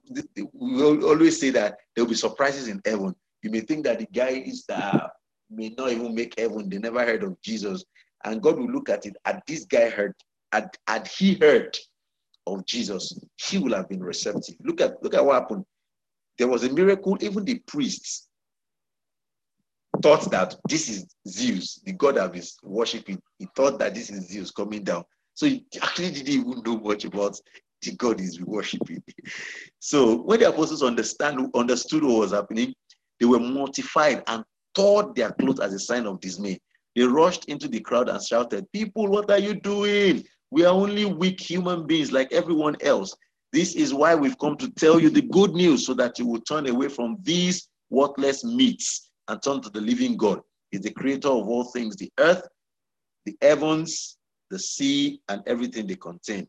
we 0.53 0.83
always 0.83 1.39
say 1.39 1.51
that 1.51 1.77
there 1.95 2.05
will 2.05 2.11
be 2.11 2.17
surprises 2.17 2.67
in 2.67 2.81
heaven. 2.85 3.15
You 3.43 3.51
may 3.51 3.61
think 3.61 3.85
that 3.85 4.01
the 4.01 4.07
guys 4.07 4.65
that 4.69 5.11
may 5.49 5.73
not 5.79 5.93
even 5.93 6.13
make 6.17 6.35
heaven, 6.37 6.69
they 6.69 6.79
never 6.79 7.07
heard 7.07 7.23
of 7.23 7.41
Jesus, 7.43 7.85
and 8.25 8.43
God 8.43 8.59
will 8.59 8.71
look 8.71 8.89
at 8.89 9.07
it. 9.07 9.17
Had 9.25 9.41
this 9.47 9.65
guy 9.65 9.89
heard? 9.89 10.15
Had, 10.53 10.71
had 10.89 11.07
he 11.07 11.35
heard 11.35 11.79
of 12.49 12.67
Jesus? 12.67 13.17
He 13.37 13.59
will 13.59 13.75
have 13.75 13.89
been 13.89 14.03
receptive. 14.03 14.57
Look 14.65 14.81
at 14.81 15.01
look 15.01 15.15
at 15.15 15.25
what 15.25 15.35
happened. 15.35 15.65
There 16.39 16.49
was 16.49 16.65
a 16.65 16.73
miracle. 16.73 17.17
Even 17.21 17.45
the 17.45 17.61
priests 17.61 18.28
thought 20.03 20.31
that 20.31 20.57
this 20.69 20.89
is 20.89 21.07
Zeus, 21.27 21.81
the 21.85 21.93
god 21.93 22.19
of 22.19 22.35
his 22.35 22.57
worshiping. 22.63 23.21
He 23.39 23.49
thought 23.57 23.79
that 23.79 23.95
this 23.95 24.11
is 24.11 24.29
Zeus 24.29 24.51
coming 24.51 24.85
down. 24.85 25.05
So 25.35 25.47
he 25.47 25.65
actually 25.83 26.11
didn't 26.11 26.29
even 26.29 26.63
know 26.65 26.79
much 26.79 27.05
about 27.05 27.39
the 27.83 27.95
god 27.97 28.21
he's 28.21 28.41
worshiping. 28.41 29.03
so 29.79 30.23
when 30.23 30.41
the 30.41 30.49
apostles 30.49 30.83
understand 30.83 31.51
understood 31.55 32.03
what 32.03 32.19
was 32.19 32.33
happening, 32.33 32.75
they 33.21 33.27
were 33.27 33.41
mortified 33.41 34.23
and 34.27 34.45
tore 34.75 35.13
their 35.15 35.33
clothes 35.33 35.61
as 35.61 35.75
a 35.75 35.79
sign 35.79 36.07
of 36.07 36.21
dismay. 36.21 36.59
They 36.95 37.03
rushed 37.05 37.47
into 37.47 37.69
the 37.69 37.81
crowd 37.81 38.09
and 38.09 38.23
shouted, 38.23 38.71
People, 38.73 39.09
what 39.09 39.31
are 39.31 39.39
you 39.39 39.55
doing? 39.55 40.25
We 40.51 40.65
are 40.65 40.75
only 40.75 41.05
weak 41.05 41.41
human 41.41 41.87
beings 41.87 42.11
like 42.11 42.33
everyone 42.33 42.77
else. 42.81 43.15
This 43.53 43.75
is 43.75 43.95
why 43.95 44.15
we've 44.15 44.39
come 44.39 44.57
to 44.57 44.71
tell 44.73 45.01
you 45.01 45.09
the 45.11 45.23
good 45.23 45.53
news 45.53 45.87
so 45.87 45.95
that 45.95 46.19
you 46.19 46.27
will 46.27 46.41
turn 46.41 46.69
away 46.69 46.89
from 46.89 47.17
these 47.23 47.69
worthless 47.91 48.45
meats 48.45 49.08
and 49.29 49.43
turn 49.43 49.61
to 49.63 49.71
the 49.71 49.81
living 49.81 50.17
God. 50.17 50.41
He's 50.71 50.81
the 50.81 50.91
creator 50.93 51.29
of 51.29 51.49
all 51.49 51.65
things, 51.65 51.97
the 51.97 52.11
earth, 52.19 52.47
the 53.25 53.37
heavens, 53.41 54.19
the 54.51 54.59
sea, 54.59 55.21
and 55.29 55.43
everything 55.47 55.87
they 55.87 55.97
contain. 55.97 56.47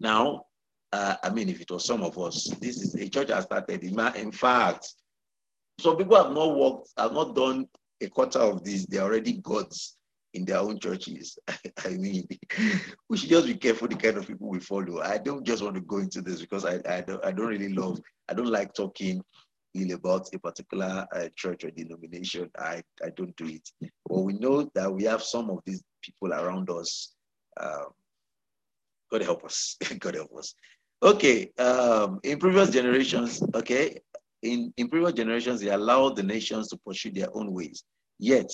Now, 0.00 0.44
uh, 0.92 1.16
I 1.22 1.30
mean, 1.30 1.48
if 1.48 1.60
it 1.60 1.70
was 1.70 1.84
some 1.84 2.02
of 2.02 2.18
us, 2.18 2.48
this 2.60 2.82
is 2.82 2.94
a 2.94 3.08
church 3.08 3.30
I 3.30 3.40
started. 3.40 3.84
In 3.84 4.32
fact, 4.32 4.94
some 5.80 5.96
people 5.96 6.16
have 6.16 6.32
not 6.32 6.56
worked, 6.56 6.88
have 6.96 7.12
not 7.12 7.34
done 7.34 7.66
a 8.00 8.08
quarter 8.08 8.38
of 8.38 8.64
this. 8.64 8.86
They're 8.86 9.02
already 9.02 9.34
gods 9.34 9.96
in 10.34 10.44
their 10.44 10.58
own 10.58 10.78
churches. 10.78 11.38
I 11.84 11.90
mean, 11.90 12.26
we 13.08 13.16
should 13.16 13.28
just 13.30 13.46
be 13.46 13.54
careful 13.54 13.88
the 13.88 13.96
kind 13.96 14.16
of 14.16 14.26
people 14.26 14.48
we 14.48 14.60
follow. 14.60 15.00
I 15.00 15.18
don't 15.18 15.44
just 15.44 15.62
want 15.62 15.74
to 15.74 15.80
go 15.80 15.98
into 15.98 16.22
this 16.22 16.40
because 16.40 16.64
I, 16.64 16.80
I 16.88 17.00
don't 17.02 17.24
I 17.24 17.32
don't 17.32 17.46
really 17.46 17.72
love, 17.72 18.00
I 18.28 18.34
don't 18.34 18.46
like 18.50 18.74
talking 18.74 19.22
ill 19.78 19.94
about 19.94 20.28
a 20.34 20.38
particular 20.38 21.06
uh, 21.14 21.28
church 21.36 21.64
or 21.64 21.70
denomination. 21.70 22.50
I, 22.58 22.82
I 23.04 23.10
don't 23.16 23.36
do 23.36 23.46
it. 23.46 23.68
But 24.06 24.20
we 24.20 24.34
know 24.34 24.70
that 24.74 24.92
we 24.92 25.04
have 25.04 25.22
some 25.22 25.50
of 25.50 25.60
these 25.64 25.82
people 26.02 26.32
around 26.32 26.70
us. 26.70 27.14
Um, 27.60 27.86
God 29.10 29.22
help 29.22 29.44
us. 29.44 29.76
God 29.98 30.14
help 30.14 30.36
us. 30.36 30.54
Okay. 31.02 31.50
Um, 31.58 32.20
in 32.22 32.38
previous 32.38 32.70
generations, 32.70 33.42
okay, 33.54 34.00
in, 34.42 34.72
in 34.76 34.88
previous 34.88 35.12
generations, 35.12 35.60
they 35.60 35.70
allowed 35.70 36.16
the 36.16 36.22
nations 36.22 36.68
to 36.68 36.76
pursue 36.86 37.10
their 37.10 37.28
own 37.34 37.52
ways. 37.52 37.84
Yet, 38.18 38.50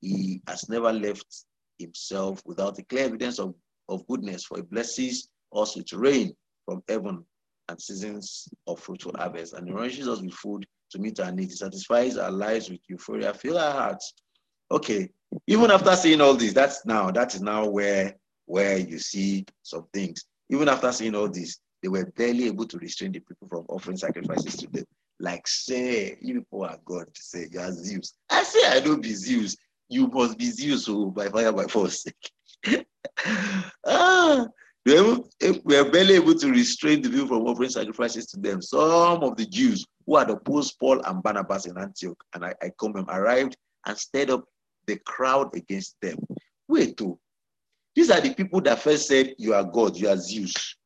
he 0.00 0.40
has 0.46 0.68
never 0.68 0.92
left 0.92 1.44
himself 1.78 2.42
without 2.44 2.78
a 2.78 2.82
clear 2.84 3.04
evidence 3.04 3.38
of, 3.38 3.54
of 3.88 4.06
goodness, 4.06 4.44
for 4.44 4.58
he 4.58 4.62
blesses 4.62 5.28
us 5.54 5.76
with 5.76 5.92
rain 5.92 6.34
from 6.64 6.82
heaven 6.88 7.24
and 7.68 7.80
seasons 7.80 8.48
of 8.66 8.80
fruitful 8.80 9.14
harvest, 9.16 9.54
and 9.54 9.66
nourishes 9.66 10.08
us 10.08 10.20
with 10.20 10.32
food 10.34 10.66
to 10.90 10.98
meet 10.98 11.20
our 11.20 11.32
needs. 11.32 11.52
He 11.52 11.56
satisfies 11.56 12.16
our 12.16 12.30
lives 12.30 12.70
with 12.70 12.80
euphoria, 12.88 13.34
fill 13.34 13.58
our 13.58 13.72
hearts. 13.72 14.14
Okay, 14.70 15.08
even 15.46 15.70
after 15.70 15.94
seeing 15.96 16.20
all 16.20 16.34
this, 16.34 16.52
that's 16.52 16.84
now 16.86 17.10
that 17.10 17.34
is 17.34 17.42
now 17.42 17.66
where 17.66 18.14
where 18.46 18.78
you 18.78 18.98
see 18.98 19.44
some 19.62 19.86
things. 19.92 20.24
Even 20.50 20.68
after 20.68 20.90
seeing 20.92 21.14
all 21.14 21.28
this, 21.28 21.58
they 21.82 21.88
were 21.88 22.06
barely 22.16 22.46
able 22.46 22.66
to 22.66 22.78
restrain 22.78 23.12
the 23.12 23.20
people 23.20 23.46
from 23.48 23.66
offering 23.68 23.96
sacrifices 23.96 24.56
to 24.56 24.66
them. 24.68 24.84
Like, 25.20 25.46
say, 25.46 26.16
you 26.20 26.40
people 26.40 26.64
are 26.64 26.78
God 26.84 27.06
say 27.14 27.46
you 27.50 27.60
are 27.60 27.72
Zeus. 27.72 28.14
I 28.30 28.42
say 28.44 28.66
I 28.68 28.80
don't 28.80 29.02
be 29.02 29.14
Zeus. 29.14 29.56
You 29.88 30.06
must 30.08 30.38
be 30.38 30.50
Zeus 30.50 30.88
oh, 30.88 31.06
by 31.06 31.28
fire 31.28 31.52
by 31.52 31.64
force. 31.64 32.06
ah, 33.86 34.46
we 34.88 35.54
were 35.64 35.86
eh, 35.86 35.90
barely 35.90 36.14
able 36.14 36.34
to 36.34 36.50
restrain 36.50 37.02
the 37.02 37.10
people 37.10 37.28
from 37.28 37.46
offering 37.46 37.70
sacrifices 37.70 38.26
to 38.26 38.40
them. 38.40 38.62
Some 38.62 39.22
of 39.22 39.36
the 39.36 39.46
Jews 39.46 39.86
who 40.06 40.16
had 40.16 40.30
opposed 40.30 40.78
Paul 40.78 41.02
and 41.04 41.22
Barnabas 41.22 41.66
in 41.66 41.76
Antioch 41.76 42.22
and 42.34 42.44
I, 42.44 42.54
I 42.62 42.70
come 42.80 42.96
arrived 43.08 43.56
and 43.86 43.96
stirred 43.96 44.30
up 44.30 44.44
the 44.86 44.96
crowd 45.04 45.54
against 45.54 45.96
them. 46.00 46.18
Wait, 46.68 46.96
too. 46.96 47.18
These 47.94 48.10
are 48.10 48.20
the 48.20 48.32
people 48.32 48.60
that 48.62 48.78
first 48.78 49.08
said, 49.08 49.34
You 49.38 49.54
are 49.54 49.64
God, 49.64 49.96
you 49.96 50.08
are 50.08 50.16
Zeus. 50.16 50.76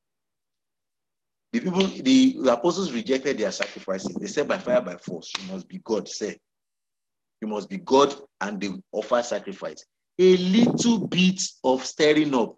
The 1.52 1.60
people, 1.60 1.86
the, 1.86 2.36
the 2.42 2.52
apostles 2.52 2.92
rejected 2.92 3.38
their 3.38 3.52
sacrifices. 3.52 4.16
They 4.18 4.26
said, 4.26 4.48
By 4.48 4.58
fire, 4.58 4.80
by 4.80 4.96
force, 4.96 5.30
you 5.38 5.52
must 5.52 5.68
be 5.68 5.78
God. 5.84 6.08
Say, 6.08 6.38
you 7.40 7.48
must 7.48 7.68
be 7.68 7.78
God, 7.78 8.14
and 8.40 8.60
they 8.60 8.70
offer 8.92 9.22
sacrifice. 9.22 9.84
A 10.18 10.36
little 10.36 11.06
bit 11.06 11.42
of 11.64 11.84
stirring 11.84 12.34
up 12.34 12.56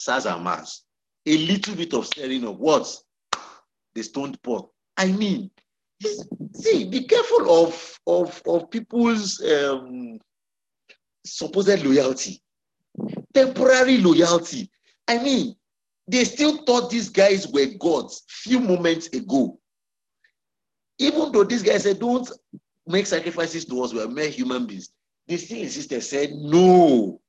SARS 0.00 0.26
and 0.26 0.42
Mars. 0.42 0.84
A 1.26 1.36
little 1.36 1.74
bit 1.74 1.92
of 1.94 2.06
stirring 2.06 2.46
up. 2.46 2.56
What? 2.56 2.96
The 3.94 4.02
stoned 4.02 4.42
Paul. 4.42 4.72
I 4.96 5.12
mean, 5.12 5.50
see, 6.54 6.88
be 6.88 7.04
careful 7.04 7.64
of 7.64 8.00
of 8.06 8.42
of 8.46 8.70
people's 8.70 9.42
um, 9.44 10.18
supposed 11.24 11.84
loyalty, 11.84 12.40
temporary 13.34 13.98
loyalty. 13.98 14.70
I 15.06 15.22
mean, 15.22 15.54
they 16.06 16.24
still 16.24 16.64
thought 16.64 16.90
these 16.90 17.08
guys 17.08 17.46
were 17.48 17.66
gods 17.78 18.24
few 18.28 18.60
moments 18.60 19.08
ago. 19.08 19.58
Even 20.98 21.32
though 21.32 21.44
these 21.44 21.62
guys 21.62 21.82
said, 21.82 21.98
"Don't 21.98 22.30
make 22.86 23.06
sacrifices 23.06 23.64
to 23.66 23.82
us, 23.82 23.92
we 23.92 24.02
are 24.02 24.08
mere 24.08 24.28
human 24.30 24.66
beings," 24.66 24.90
they 25.26 25.36
still 25.36 25.58
insisted, 25.58 26.02
said, 26.02 26.32
"No, 26.32 27.20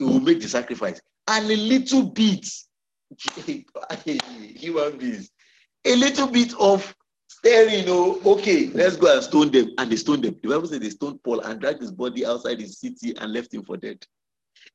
we 0.00 0.06
will 0.06 0.20
make 0.20 0.40
the 0.40 0.48
sacrifice." 0.48 1.00
And 1.28 1.50
a 1.50 1.56
little 1.56 2.04
bit, 2.04 2.48
human 3.44 4.98
beings, 4.98 5.30
a 5.84 5.96
little 5.96 6.28
bit 6.28 6.54
of 6.58 6.94
staring, 7.28 7.84
oh, 7.88 8.20
okay, 8.24 8.68
let's 8.68 8.96
go 8.96 9.12
and 9.12 9.22
stone 9.22 9.50
them. 9.50 9.70
And 9.78 9.90
they 9.90 9.96
stoned 9.96 10.24
them. 10.24 10.36
The 10.42 10.48
Bible 10.48 10.66
said 10.68 10.82
they 10.82 10.90
stoned 10.90 11.22
Paul 11.22 11.40
and 11.40 11.60
dragged 11.60 11.80
his 11.80 11.92
body 11.92 12.26
outside 12.26 12.58
the 12.58 12.66
city 12.66 13.16
and 13.16 13.32
left 13.32 13.52
him 13.54 13.62
for 13.62 13.76
dead. 13.76 14.04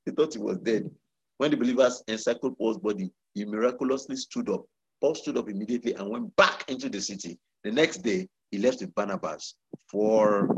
They 0.06 0.12
thought 0.12 0.34
he 0.34 0.40
was 0.40 0.58
dead. 0.60 0.90
When 1.38 1.52
the 1.52 1.58
believers 1.58 2.04
encircled 2.08 2.58
Paul's 2.58 2.78
body, 2.78 3.12
he 3.34 3.46
miraculously 3.46 4.16
stood 4.16 4.50
up. 4.50 4.66
Paul 5.02 5.16
stood 5.16 5.38
up 5.38 5.50
immediately 5.50 5.94
and 5.96 6.10
went 6.10 6.36
back 6.36 6.66
into 6.70 6.90
the 6.90 7.02
city. 7.02 7.40
The 7.64 7.72
next 7.72 8.00
day, 8.00 8.28
he 8.52 8.58
left 8.60 8.82
with 8.82 8.94
Barnabas 8.94 9.56
for 9.90 10.56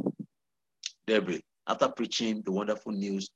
Derbe 1.07 1.39
after 1.67 1.87
preaching 1.87 2.41
the 2.43 2.51
wonderful 2.51 2.91
news 2.91 3.29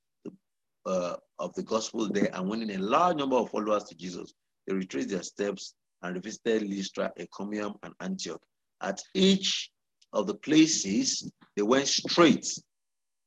uh, 0.88 1.15
of 1.39 1.54
the 1.54 1.63
gospel 1.63 2.10
there 2.10 2.30
and 2.34 2.50
winning 2.50 2.71
a 2.71 2.80
large 2.80 3.17
number 3.17 3.36
of 3.36 3.52
followers 3.52 3.84
to 3.86 3.95
Jesus. 3.95 4.34
They 4.65 4.73
retraced 4.73 5.10
their 5.10 5.23
steps 5.23 5.76
and 6.02 6.15
revisited 6.15 6.63
Lystra, 6.63 7.12
Iconium, 7.19 7.76
and 7.84 7.93
Antioch. 8.02 8.41
At 8.82 9.02
each 9.13 9.69
of 10.13 10.28
the 10.28 10.36
places, 10.36 11.30
they 11.56 11.63
went 11.63 11.88
straight. 11.88 12.47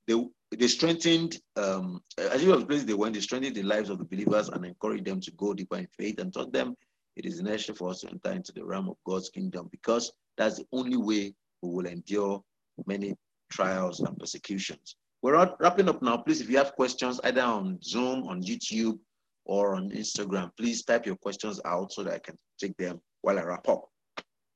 They, 0.07 0.15
they 0.57 0.67
strengthened, 0.67 1.39
um, 1.57 2.01
as 2.19 2.43
each 2.43 2.49
of 2.49 2.67
they 2.69 2.95
went, 2.95 3.15
they 3.15 3.21
strengthened 3.21 3.57
the 3.57 3.63
lives 3.63 3.91
of 3.91 3.99
the 3.99 4.05
believers 4.05 4.49
and 4.49 4.65
encouraged 4.65 5.05
them 5.05 5.21
to 5.21 5.31
go 5.33 5.55
deeper 5.55 5.77
in 5.77 5.89
faith 5.99 6.19
and 6.19 6.33
taught 6.33 6.53
them 6.53 6.75
it 7.17 7.27
is 7.27 7.43
necessary 7.43 7.77
for 7.77 7.91
us 7.91 8.01
to 8.01 8.09
enter 8.09 8.33
into 8.33 8.53
the 8.53 8.65
realm 8.65 8.89
of 8.89 8.97
God's 9.05 9.29
kingdom 9.29 9.69
because 9.71 10.13
that's 10.37 10.57
the 10.57 10.67
only 10.73 10.97
way 10.97 11.35
we 11.63 11.69
will 11.69 11.87
endure 11.87 12.43
many 12.87 13.15
trials 13.51 14.01
and 14.01 14.19
persecutions. 14.19 14.97
We're 15.23 15.55
wrapping 15.61 15.89
up 15.89 16.01
now. 16.03 16.17
Please, 16.17 16.41
if 16.41 16.49
you 16.49 16.57
have 16.57 16.73
questions 16.73 17.21
either 17.25 17.43
on 17.43 17.79
Zoom, 17.83 18.27
on 18.29 18.43
YouTube, 18.43 18.99
or 19.45 19.75
on 19.75 19.91
Instagram, 19.91 20.51
please 20.57 20.85
type 20.85 21.07
your 21.07 21.17
questions 21.17 21.61
out 21.65 21.93
so 21.93 22.03
that 22.05 22.15
I 22.15 22.19
can 22.19 22.39
take 22.59 22.77
them 22.77 23.01
while 23.23 23.39
I 23.39 23.43
wrap 23.43 23.69
up. 23.69 23.89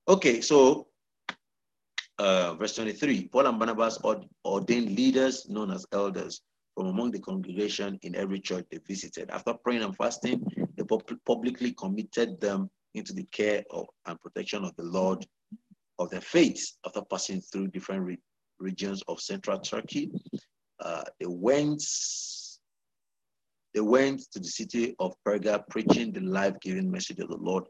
Okay, 0.08 0.40
so 0.40 0.86
uh, 2.18 2.54
verse 2.54 2.76
23, 2.76 3.28
Paul 3.28 3.46
and 3.46 3.58
Barnabas 3.58 3.98
ordained 4.44 4.94
leaders 4.96 5.48
known 5.48 5.70
as 5.70 5.86
elders 5.92 6.42
from 6.74 6.86
among 6.86 7.10
the 7.10 7.20
congregation 7.20 7.98
in 8.02 8.14
every 8.14 8.40
church 8.40 8.66
they 8.70 8.78
visited. 8.86 9.30
After 9.30 9.54
praying 9.54 9.82
and 9.82 9.96
fasting, 9.96 10.44
they 10.76 10.84
publicly 11.26 11.72
committed 11.72 12.40
them 12.40 12.70
into 12.94 13.12
the 13.12 13.24
care 13.32 13.64
of, 13.70 13.86
and 14.06 14.20
protection 14.20 14.64
of 14.64 14.74
the 14.76 14.84
Lord 14.84 15.26
of 15.98 16.10
their 16.10 16.20
faith 16.20 16.72
after 16.86 17.02
passing 17.02 17.40
through 17.40 17.68
different 17.68 18.02
re 18.02 18.18
regions 18.60 19.02
of 19.08 19.20
central 19.20 19.58
Turkey. 19.58 20.12
Uh, 20.84 21.02
they 21.18 21.26
went 21.26 21.82
they 23.72 23.80
went 23.80 24.20
to 24.30 24.38
the 24.38 24.46
city 24.46 24.94
of 25.00 25.16
Perga 25.26 25.64
preaching 25.68 26.12
the 26.12 26.20
life-giving 26.20 26.88
message 26.88 27.18
of 27.18 27.28
the 27.28 27.36
Lord. 27.36 27.64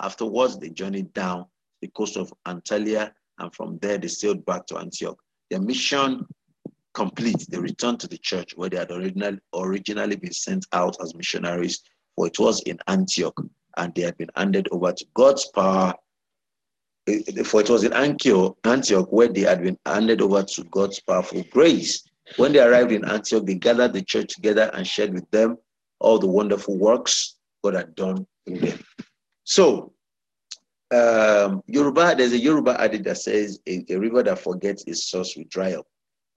Afterwards, 0.00 0.56
they 0.56 0.68
journeyed 0.70 1.12
down 1.14 1.46
the 1.82 1.88
coast 1.88 2.16
of 2.16 2.32
Antalya, 2.46 3.10
and 3.38 3.52
from 3.52 3.78
there 3.78 3.98
they 3.98 4.06
sailed 4.06 4.44
back 4.46 4.66
to 4.66 4.78
Antioch. 4.78 5.18
Their 5.50 5.60
mission 5.60 6.24
complete, 6.94 7.44
they 7.48 7.58
returned 7.58 7.98
to 8.00 8.08
the 8.08 8.18
church 8.18 8.52
where 8.56 8.68
they 8.68 8.76
had 8.76 8.92
original, 8.92 9.36
originally 9.52 10.14
been 10.14 10.32
sent 10.32 10.64
out 10.72 10.96
as 11.02 11.14
missionaries, 11.14 11.80
for 12.14 12.28
it 12.28 12.38
was 12.38 12.60
in 12.62 12.78
Antioch, 12.86 13.40
and 13.78 13.92
they 13.94 14.02
had 14.02 14.16
been 14.16 14.30
handed 14.36 14.68
over 14.70 14.92
to 14.92 15.04
God's 15.14 15.46
power. 15.46 15.92
For 17.44 17.60
it 17.60 17.70
was 17.70 17.84
in 17.84 17.92
Antioch, 17.94 18.58
Antioch 18.64 19.10
where 19.10 19.28
they 19.28 19.40
had 19.40 19.62
been 19.62 19.78
handed 19.86 20.20
over 20.20 20.42
to 20.42 20.64
God's 20.64 21.00
powerful 21.00 21.42
grace 21.50 22.04
when 22.36 22.52
they 22.52 22.60
arrived 22.60 22.92
in 22.92 23.04
Antioch, 23.04 23.44
they 23.46 23.54
gathered 23.54 23.92
the 23.92 24.02
church 24.02 24.34
together 24.34 24.70
and 24.74 24.86
shared 24.86 25.12
with 25.12 25.28
them 25.30 25.56
all 26.00 26.18
the 26.18 26.26
wonderful 26.26 26.76
works 26.78 27.36
God 27.64 27.74
had 27.74 27.94
done 27.94 28.26
in 28.46 28.60
them. 28.60 28.78
So, 29.44 29.92
um, 30.90 31.62
Yoruba, 31.66 32.14
there's 32.16 32.32
a 32.32 32.38
Yoruba 32.38 32.80
adage 32.80 33.04
that 33.04 33.18
says 33.18 33.60
a, 33.68 33.84
a, 33.90 33.96
river 33.96 34.22
that 34.22 34.38
forgets 34.38 34.84
its 34.86 35.10
source 35.10 35.34
will 35.36 35.44
dry 35.50 35.74
up. 35.74 35.86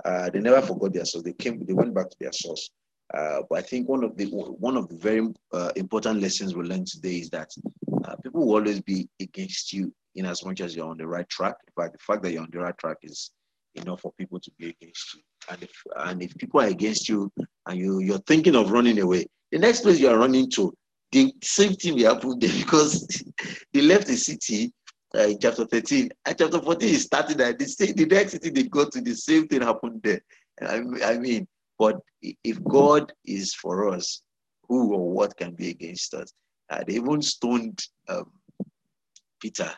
Uh, 0.04 0.30
they 0.30 0.40
never 0.40 0.62
forgot 0.62 0.94
their 0.94 1.06
source. 1.06 1.24
They 1.24 1.34
came, 1.34 1.64
they 1.66 1.74
went 1.74 1.94
back 1.94 2.10
to 2.10 2.18
their 2.20 2.34
source. 2.34 2.70
Uh, 3.14 3.42
but 3.50 3.60
I 3.60 3.62
think 3.62 3.90
one 3.90 4.04
of 4.04 4.16
the 4.16 4.26
one 4.26 4.78
of 4.78 4.88
the 4.88 4.96
very 4.96 5.28
uh, 5.54 5.72
important 5.76 6.22
lessons 6.22 6.56
we 6.56 6.64
learned 6.64 6.88
today 6.88 7.16
is 7.16 7.30
that 7.32 7.50
uh, 8.06 8.16
people 8.18 8.46
will 8.46 8.56
always 8.56 8.82
be 8.82 9.10
against 9.20 9.74
you 9.74 9.94
in 10.16 10.26
as 10.26 10.46
much 10.46 10.62
as 10.62 10.76
you're 10.76 10.88
on 10.90 10.98
the 10.98 11.08
right 11.08 11.28
track. 11.30 11.56
Fact, 11.76 11.94
the 11.94 12.00
fact 12.00 12.24
that 12.24 12.32
you're 12.32 12.42
on 12.42 12.50
the 12.52 12.60
right 12.60 12.78
track 12.78 12.98
is 13.04 13.32
enough 13.76 14.02
for 14.02 14.12
people 14.14 14.40
to 14.40 14.52
be 14.58 14.70
against 14.70 15.16
you. 15.16 15.22
And 15.50 15.64
if 15.64 15.72
and 15.98 16.22
if 16.22 16.38
people 16.38 16.62
are 16.62 16.68
against 16.68 17.10
you 17.10 17.32
and 17.68 17.78
you 17.78 18.00
you're 18.00 18.20
thinking 18.20 18.56
of 18.56 18.72
running 18.72 19.00
away, 19.00 19.26
the 19.52 19.60
next 19.60 19.82
place 19.82 20.00
you 20.00 20.10
are 20.10 20.18
running 20.18 20.50
to, 20.52 20.74
the 21.12 21.34
same 21.44 21.74
thing 21.74 21.96
will 21.96 22.14
happen 22.14 22.40
there 22.40 22.52
because 22.60 23.24
they 23.74 23.82
left 23.82 24.08
the 24.08 24.16
city 24.16 24.72
uh, 25.16 25.24
in 25.24 25.40
chapter 25.40 25.66
13. 25.66 26.10
And 26.26 26.38
chapter 26.38 26.60
14 26.60 26.90
is 26.90 27.04
starting 27.04 27.38
that 27.38 27.60
the, 27.60 27.66
same, 27.66 27.94
the 27.96 28.06
next 28.06 28.32
city 28.32 28.50
they 28.50 28.64
go 28.64 28.90
to, 28.90 29.02
the 29.02 29.16
same 29.16 29.48
thing 29.48 29.62
happened 29.62 30.02
there. 30.04 30.22
I, 30.62 30.82
I 31.04 31.18
mean, 31.18 31.48
but 31.78 32.00
if 32.22 32.64
God 32.64 33.12
is 33.26 33.54
for 33.54 33.90
us, 33.90 34.22
who 34.68 34.94
or 34.94 35.12
what 35.12 35.36
can 35.36 35.54
be 35.54 35.70
against 35.70 36.14
us? 36.14 36.32
Uh, 36.70 36.84
they 36.88 36.94
even 36.94 37.22
stoned 37.22 37.84
um, 38.08 38.32
Peter 39.42 39.70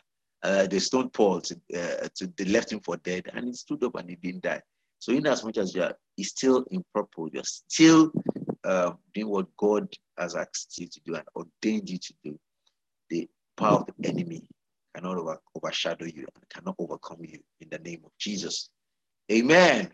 uh, 0.44 0.66
they 0.66 0.78
stoned 0.78 1.12
Paul 1.12 1.40
to, 1.40 1.54
uh, 1.74 2.08
to 2.16 2.26
they 2.36 2.44
left 2.44 2.70
him 2.70 2.80
for 2.80 2.96
dead, 2.98 3.30
and 3.32 3.46
he 3.46 3.52
stood 3.54 3.82
up 3.82 3.96
and 3.96 4.10
he 4.10 4.16
didn't 4.16 4.42
die. 4.42 4.60
So 4.98 5.12
in 5.12 5.26
as 5.26 5.42
much 5.42 5.58
as 5.58 5.74
you 5.74 5.82
are 5.82 5.96
still 6.20 6.64
in 6.70 6.84
purple, 6.94 7.28
you're 7.32 7.42
still 7.44 8.12
uh, 8.62 8.92
doing 9.14 9.28
what 9.28 9.46
God 9.56 9.88
has 10.18 10.36
asked 10.36 10.78
you 10.78 10.86
to 10.86 11.00
do 11.04 11.14
and 11.14 11.24
ordained 11.34 11.88
you 11.88 11.98
to 11.98 12.14
do. 12.22 12.38
The 13.10 13.28
power 13.56 13.80
of 13.80 13.90
the 13.98 14.08
enemy 14.08 14.46
cannot 14.94 15.16
over, 15.16 15.38
overshadow 15.56 16.06
you 16.06 16.26
and 16.34 16.48
cannot 16.48 16.76
overcome 16.78 17.18
you 17.22 17.40
in 17.60 17.68
the 17.70 17.78
name 17.78 18.02
of 18.04 18.12
Jesus. 18.18 18.68
Amen. 19.32 19.90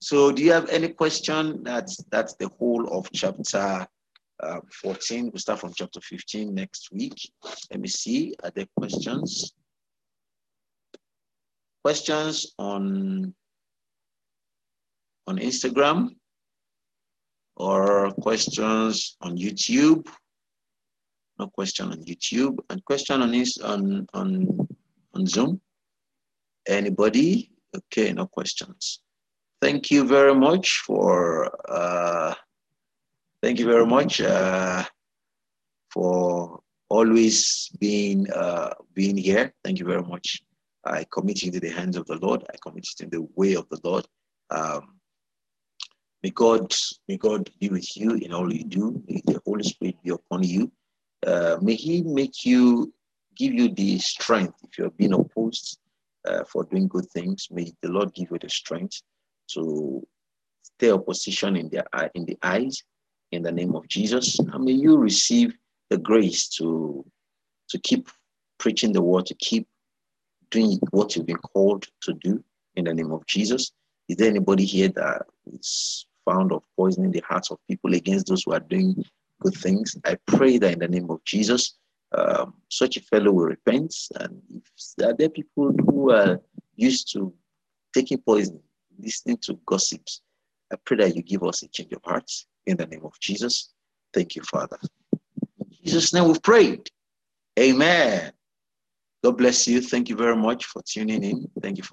So 0.00 0.32
do 0.32 0.42
you 0.42 0.52
have 0.52 0.68
any 0.70 0.88
question? 0.88 1.62
That's 1.62 2.02
that's 2.10 2.34
the 2.36 2.48
whole 2.58 2.88
of 2.88 3.10
chapter 3.12 3.86
uh, 4.42 4.60
14. 4.82 5.26
We'll 5.26 5.38
start 5.38 5.60
from 5.60 5.74
chapter 5.76 6.00
15 6.00 6.54
next 6.54 6.88
week. 6.90 7.30
Let 7.70 7.80
me 7.80 7.88
see. 7.88 8.34
Are 8.42 8.50
there 8.50 8.66
questions? 8.76 9.52
Questions 11.82 12.54
on 12.58 13.34
on 15.26 15.38
Instagram. 15.38 16.16
or 17.60 18.10
questions 18.22 19.16
on 19.20 19.36
YouTube. 19.36 20.08
No 21.38 21.46
question 21.48 21.92
on 21.92 22.02
YouTube 22.04 22.58
and 22.70 22.82
question 22.84 23.20
on 23.20 23.32
on 23.64 24.06
on 24.14 24.68
on 25.14 25.26
Zoom. 25.26 25.60
Anybody? 26.66 27.52
Okay, 27.76 28.12
no 28.12 28.26
questions. 28.26 29.00
Thank 29.60 29.90
you 29.90 30.04
very 30.04 30.34
much 30.34 30.82
for 30.86 31.52
uh, 31.68 32.34
thank 33.42 33.58
you 33.58 33.66
very 33.66 33.86
much 33.86 34.20
uh, 34.22 34.84
for 35.92 36.60
always 36.88 37.68
being 37.78 38.30
uh, 38.32 38.72
being 38.94 39.16
here. 39.16 39.52
Thank 39.64 39.78
you 39.80 39.86
very 39.86 40.02
much. 40.02 40.42
I 40.84 41.04
commit 41.10 41.42
you 41.42 41.48
into 41.48 41.60
the 41.60 41.70
hands 41.70 41.96
of 41.96 42.06
the 42.06 42.16
Lord. 42.16 42.44
I 42.52 42.56
commit 42.62 42.86
you 42.98 43.04
in 43.04 43.10
the 43.10 43.28
way 43.34 43.54
of 43.54 43.68
the 43.68 43.80
Lord. 43.84 44.06
Um, 44.50 44.96
may 46.22 46.30
God 46.30 46.72
may 47.08 47.16
God 47.16 47.50
be 47.60 47.68
with 47.68 47.96
you 47.96 48.12
in 48.14 48.32
all 48.32 48.52
you 48.52 48.64
do. 48.64 49.02
May 49.08 49.22
the 49.24 49.40
Holy 49.44 49.64
Spirit 49.64 49.96
be 50.02 50.10
upon 50.10 50.42
you. 50.42 50.70
Uh, 51.26 51.58
may 51.60 51.74
He 51.74 52.02
make 52.02 52.44
you 52.44 52.92
give 53.36 53.52
you 53.54 53.72
the 53.74 53.98
strength 53.98 54.54
if 54.62 54.78
you're 54.78 54.90
being 54.90 55.12
opposed 55.12 55.78
uh, 56.26 56.44
for 56.44 56.64
doing 56.64 56.88
good 56.88 57.08
things. 57.10 57.48
May 57.50 57.72
the 57.82 57.90
Lord 57.90 58.14
give 58.14 58.30
you 58.30 58.38
the 58.38 58.48
strength 58.48 59.02
to 59.54 60.06
stay 60.62 60.90
opposition 60.90 61.56
in 61.56 61.68
the 61.68 61.84
in 62.14 62.24
the 62.24 62.38
eyes 62.42 62.82
in 63.32 63.42
the 63.42 63.52
name 63.52 63.74
of 63.74 63.86
Jesus. 63.88 64.38
And 64.38 64.64
may 64.64 64.72
you 64.72 64.96
receive 64.96 65.52
the 65.90 65.98
grace 65.98 66.48
to 66.56 67.04
to 67.68 67.78
keep 67.78 68.08
preaching 68.58 68.92
the 68.92 69.02
word, 69.02 69.26
to 69.26 69.34
keep 69.34 69.66
doing 70.50 70.78
what 70.90 71.14
you've 71.14 71.26
been 71.26 71.36
called 71.36 71.86
to 72.02 72.12
do 72.14 72.42
in 72.76 72.84
the 72.84 72.94
name 72.94 73.12
of 73.12 73.26
Jesus. 73.26 73.72
Is 74.08 74.16
there 74.16 74.28
anybody 74.28 74.64
here 74.64 74.88
that 74.88 75.22
is 75.52 76.06
found 76.24 76.52
of 76.52 76.62
poisoning 76.76 77.12
the 77.12 77.22
hearts 77.28 77.50
of 77.50 77.58
people 77.68 77.94
against 77.94 78.26
those 78.26 78.44
who 78.44 78.52
are 78.52 78.60
doing 78.60 79.04
good 79.40 79.54
things? 79.54 79.96
I 80.04 80.16
pray 80.26 80.58
that 80.58 80.72
in 80.72 80.78
the 80.80 80.88
name 80.88 81.10
of 81.10 81.24
Jesus, 81.24 81.76
um, 82.12 82.54
such 82.68 82.96
a 82.96 83.02
fellow 83.02 83.32
will 83.32 83.46
repent. 83.46 83.94
And 84.18 84.42
if 84.50 84.62
there 84.98 85.10
are 85.10 85.14
there 85.14 85.28
people 85.28 85.72
who 85.86 86.10
are 86.10 86.40
used 86.76 87.12
to 87.12 87.32
taking 87.94 88.18
poison, 88.18 88.60
listening 88.98 89.38
to 89.42 89.58
gossips, 89.66 90.22
I 90.72 90.76
pray 90.84 90.98
that 90.98 91.16
you 91.16 91.22
give 91.22 91.42
us 91.42 91.62
a 91.62 91.68
change 91.68 91.92
of 91.92 92.02
hearts 92.04 92.46
in 92.66 92.76
the 92.76 92.86
name 92.86 93.04
of 93.04 93.18
Jesus. 93.20 93.70
Thank 94.12 94.36
you, 94.36 94.42
Father. 94.42 94.78
In 95.12 95.66
Jesus' 95.84 96.12
name 96.12 96.26
we've 96.26 96.42
prayed. 96.42 96.90
Amen. 97.58 98.32
God 99.22 99.36
bless 99.36 99.68
you. 99.68 99.80
Thank 99.82 100.08
you 100.08 100.16
very 100.16 100.36
much 100.36 100.64
for 100.64 100.82
tuning 100.82 101.22
in. 101.22 101.50
Thank 101.60 101.76
you 101.76 101.82
for 101.82 101.88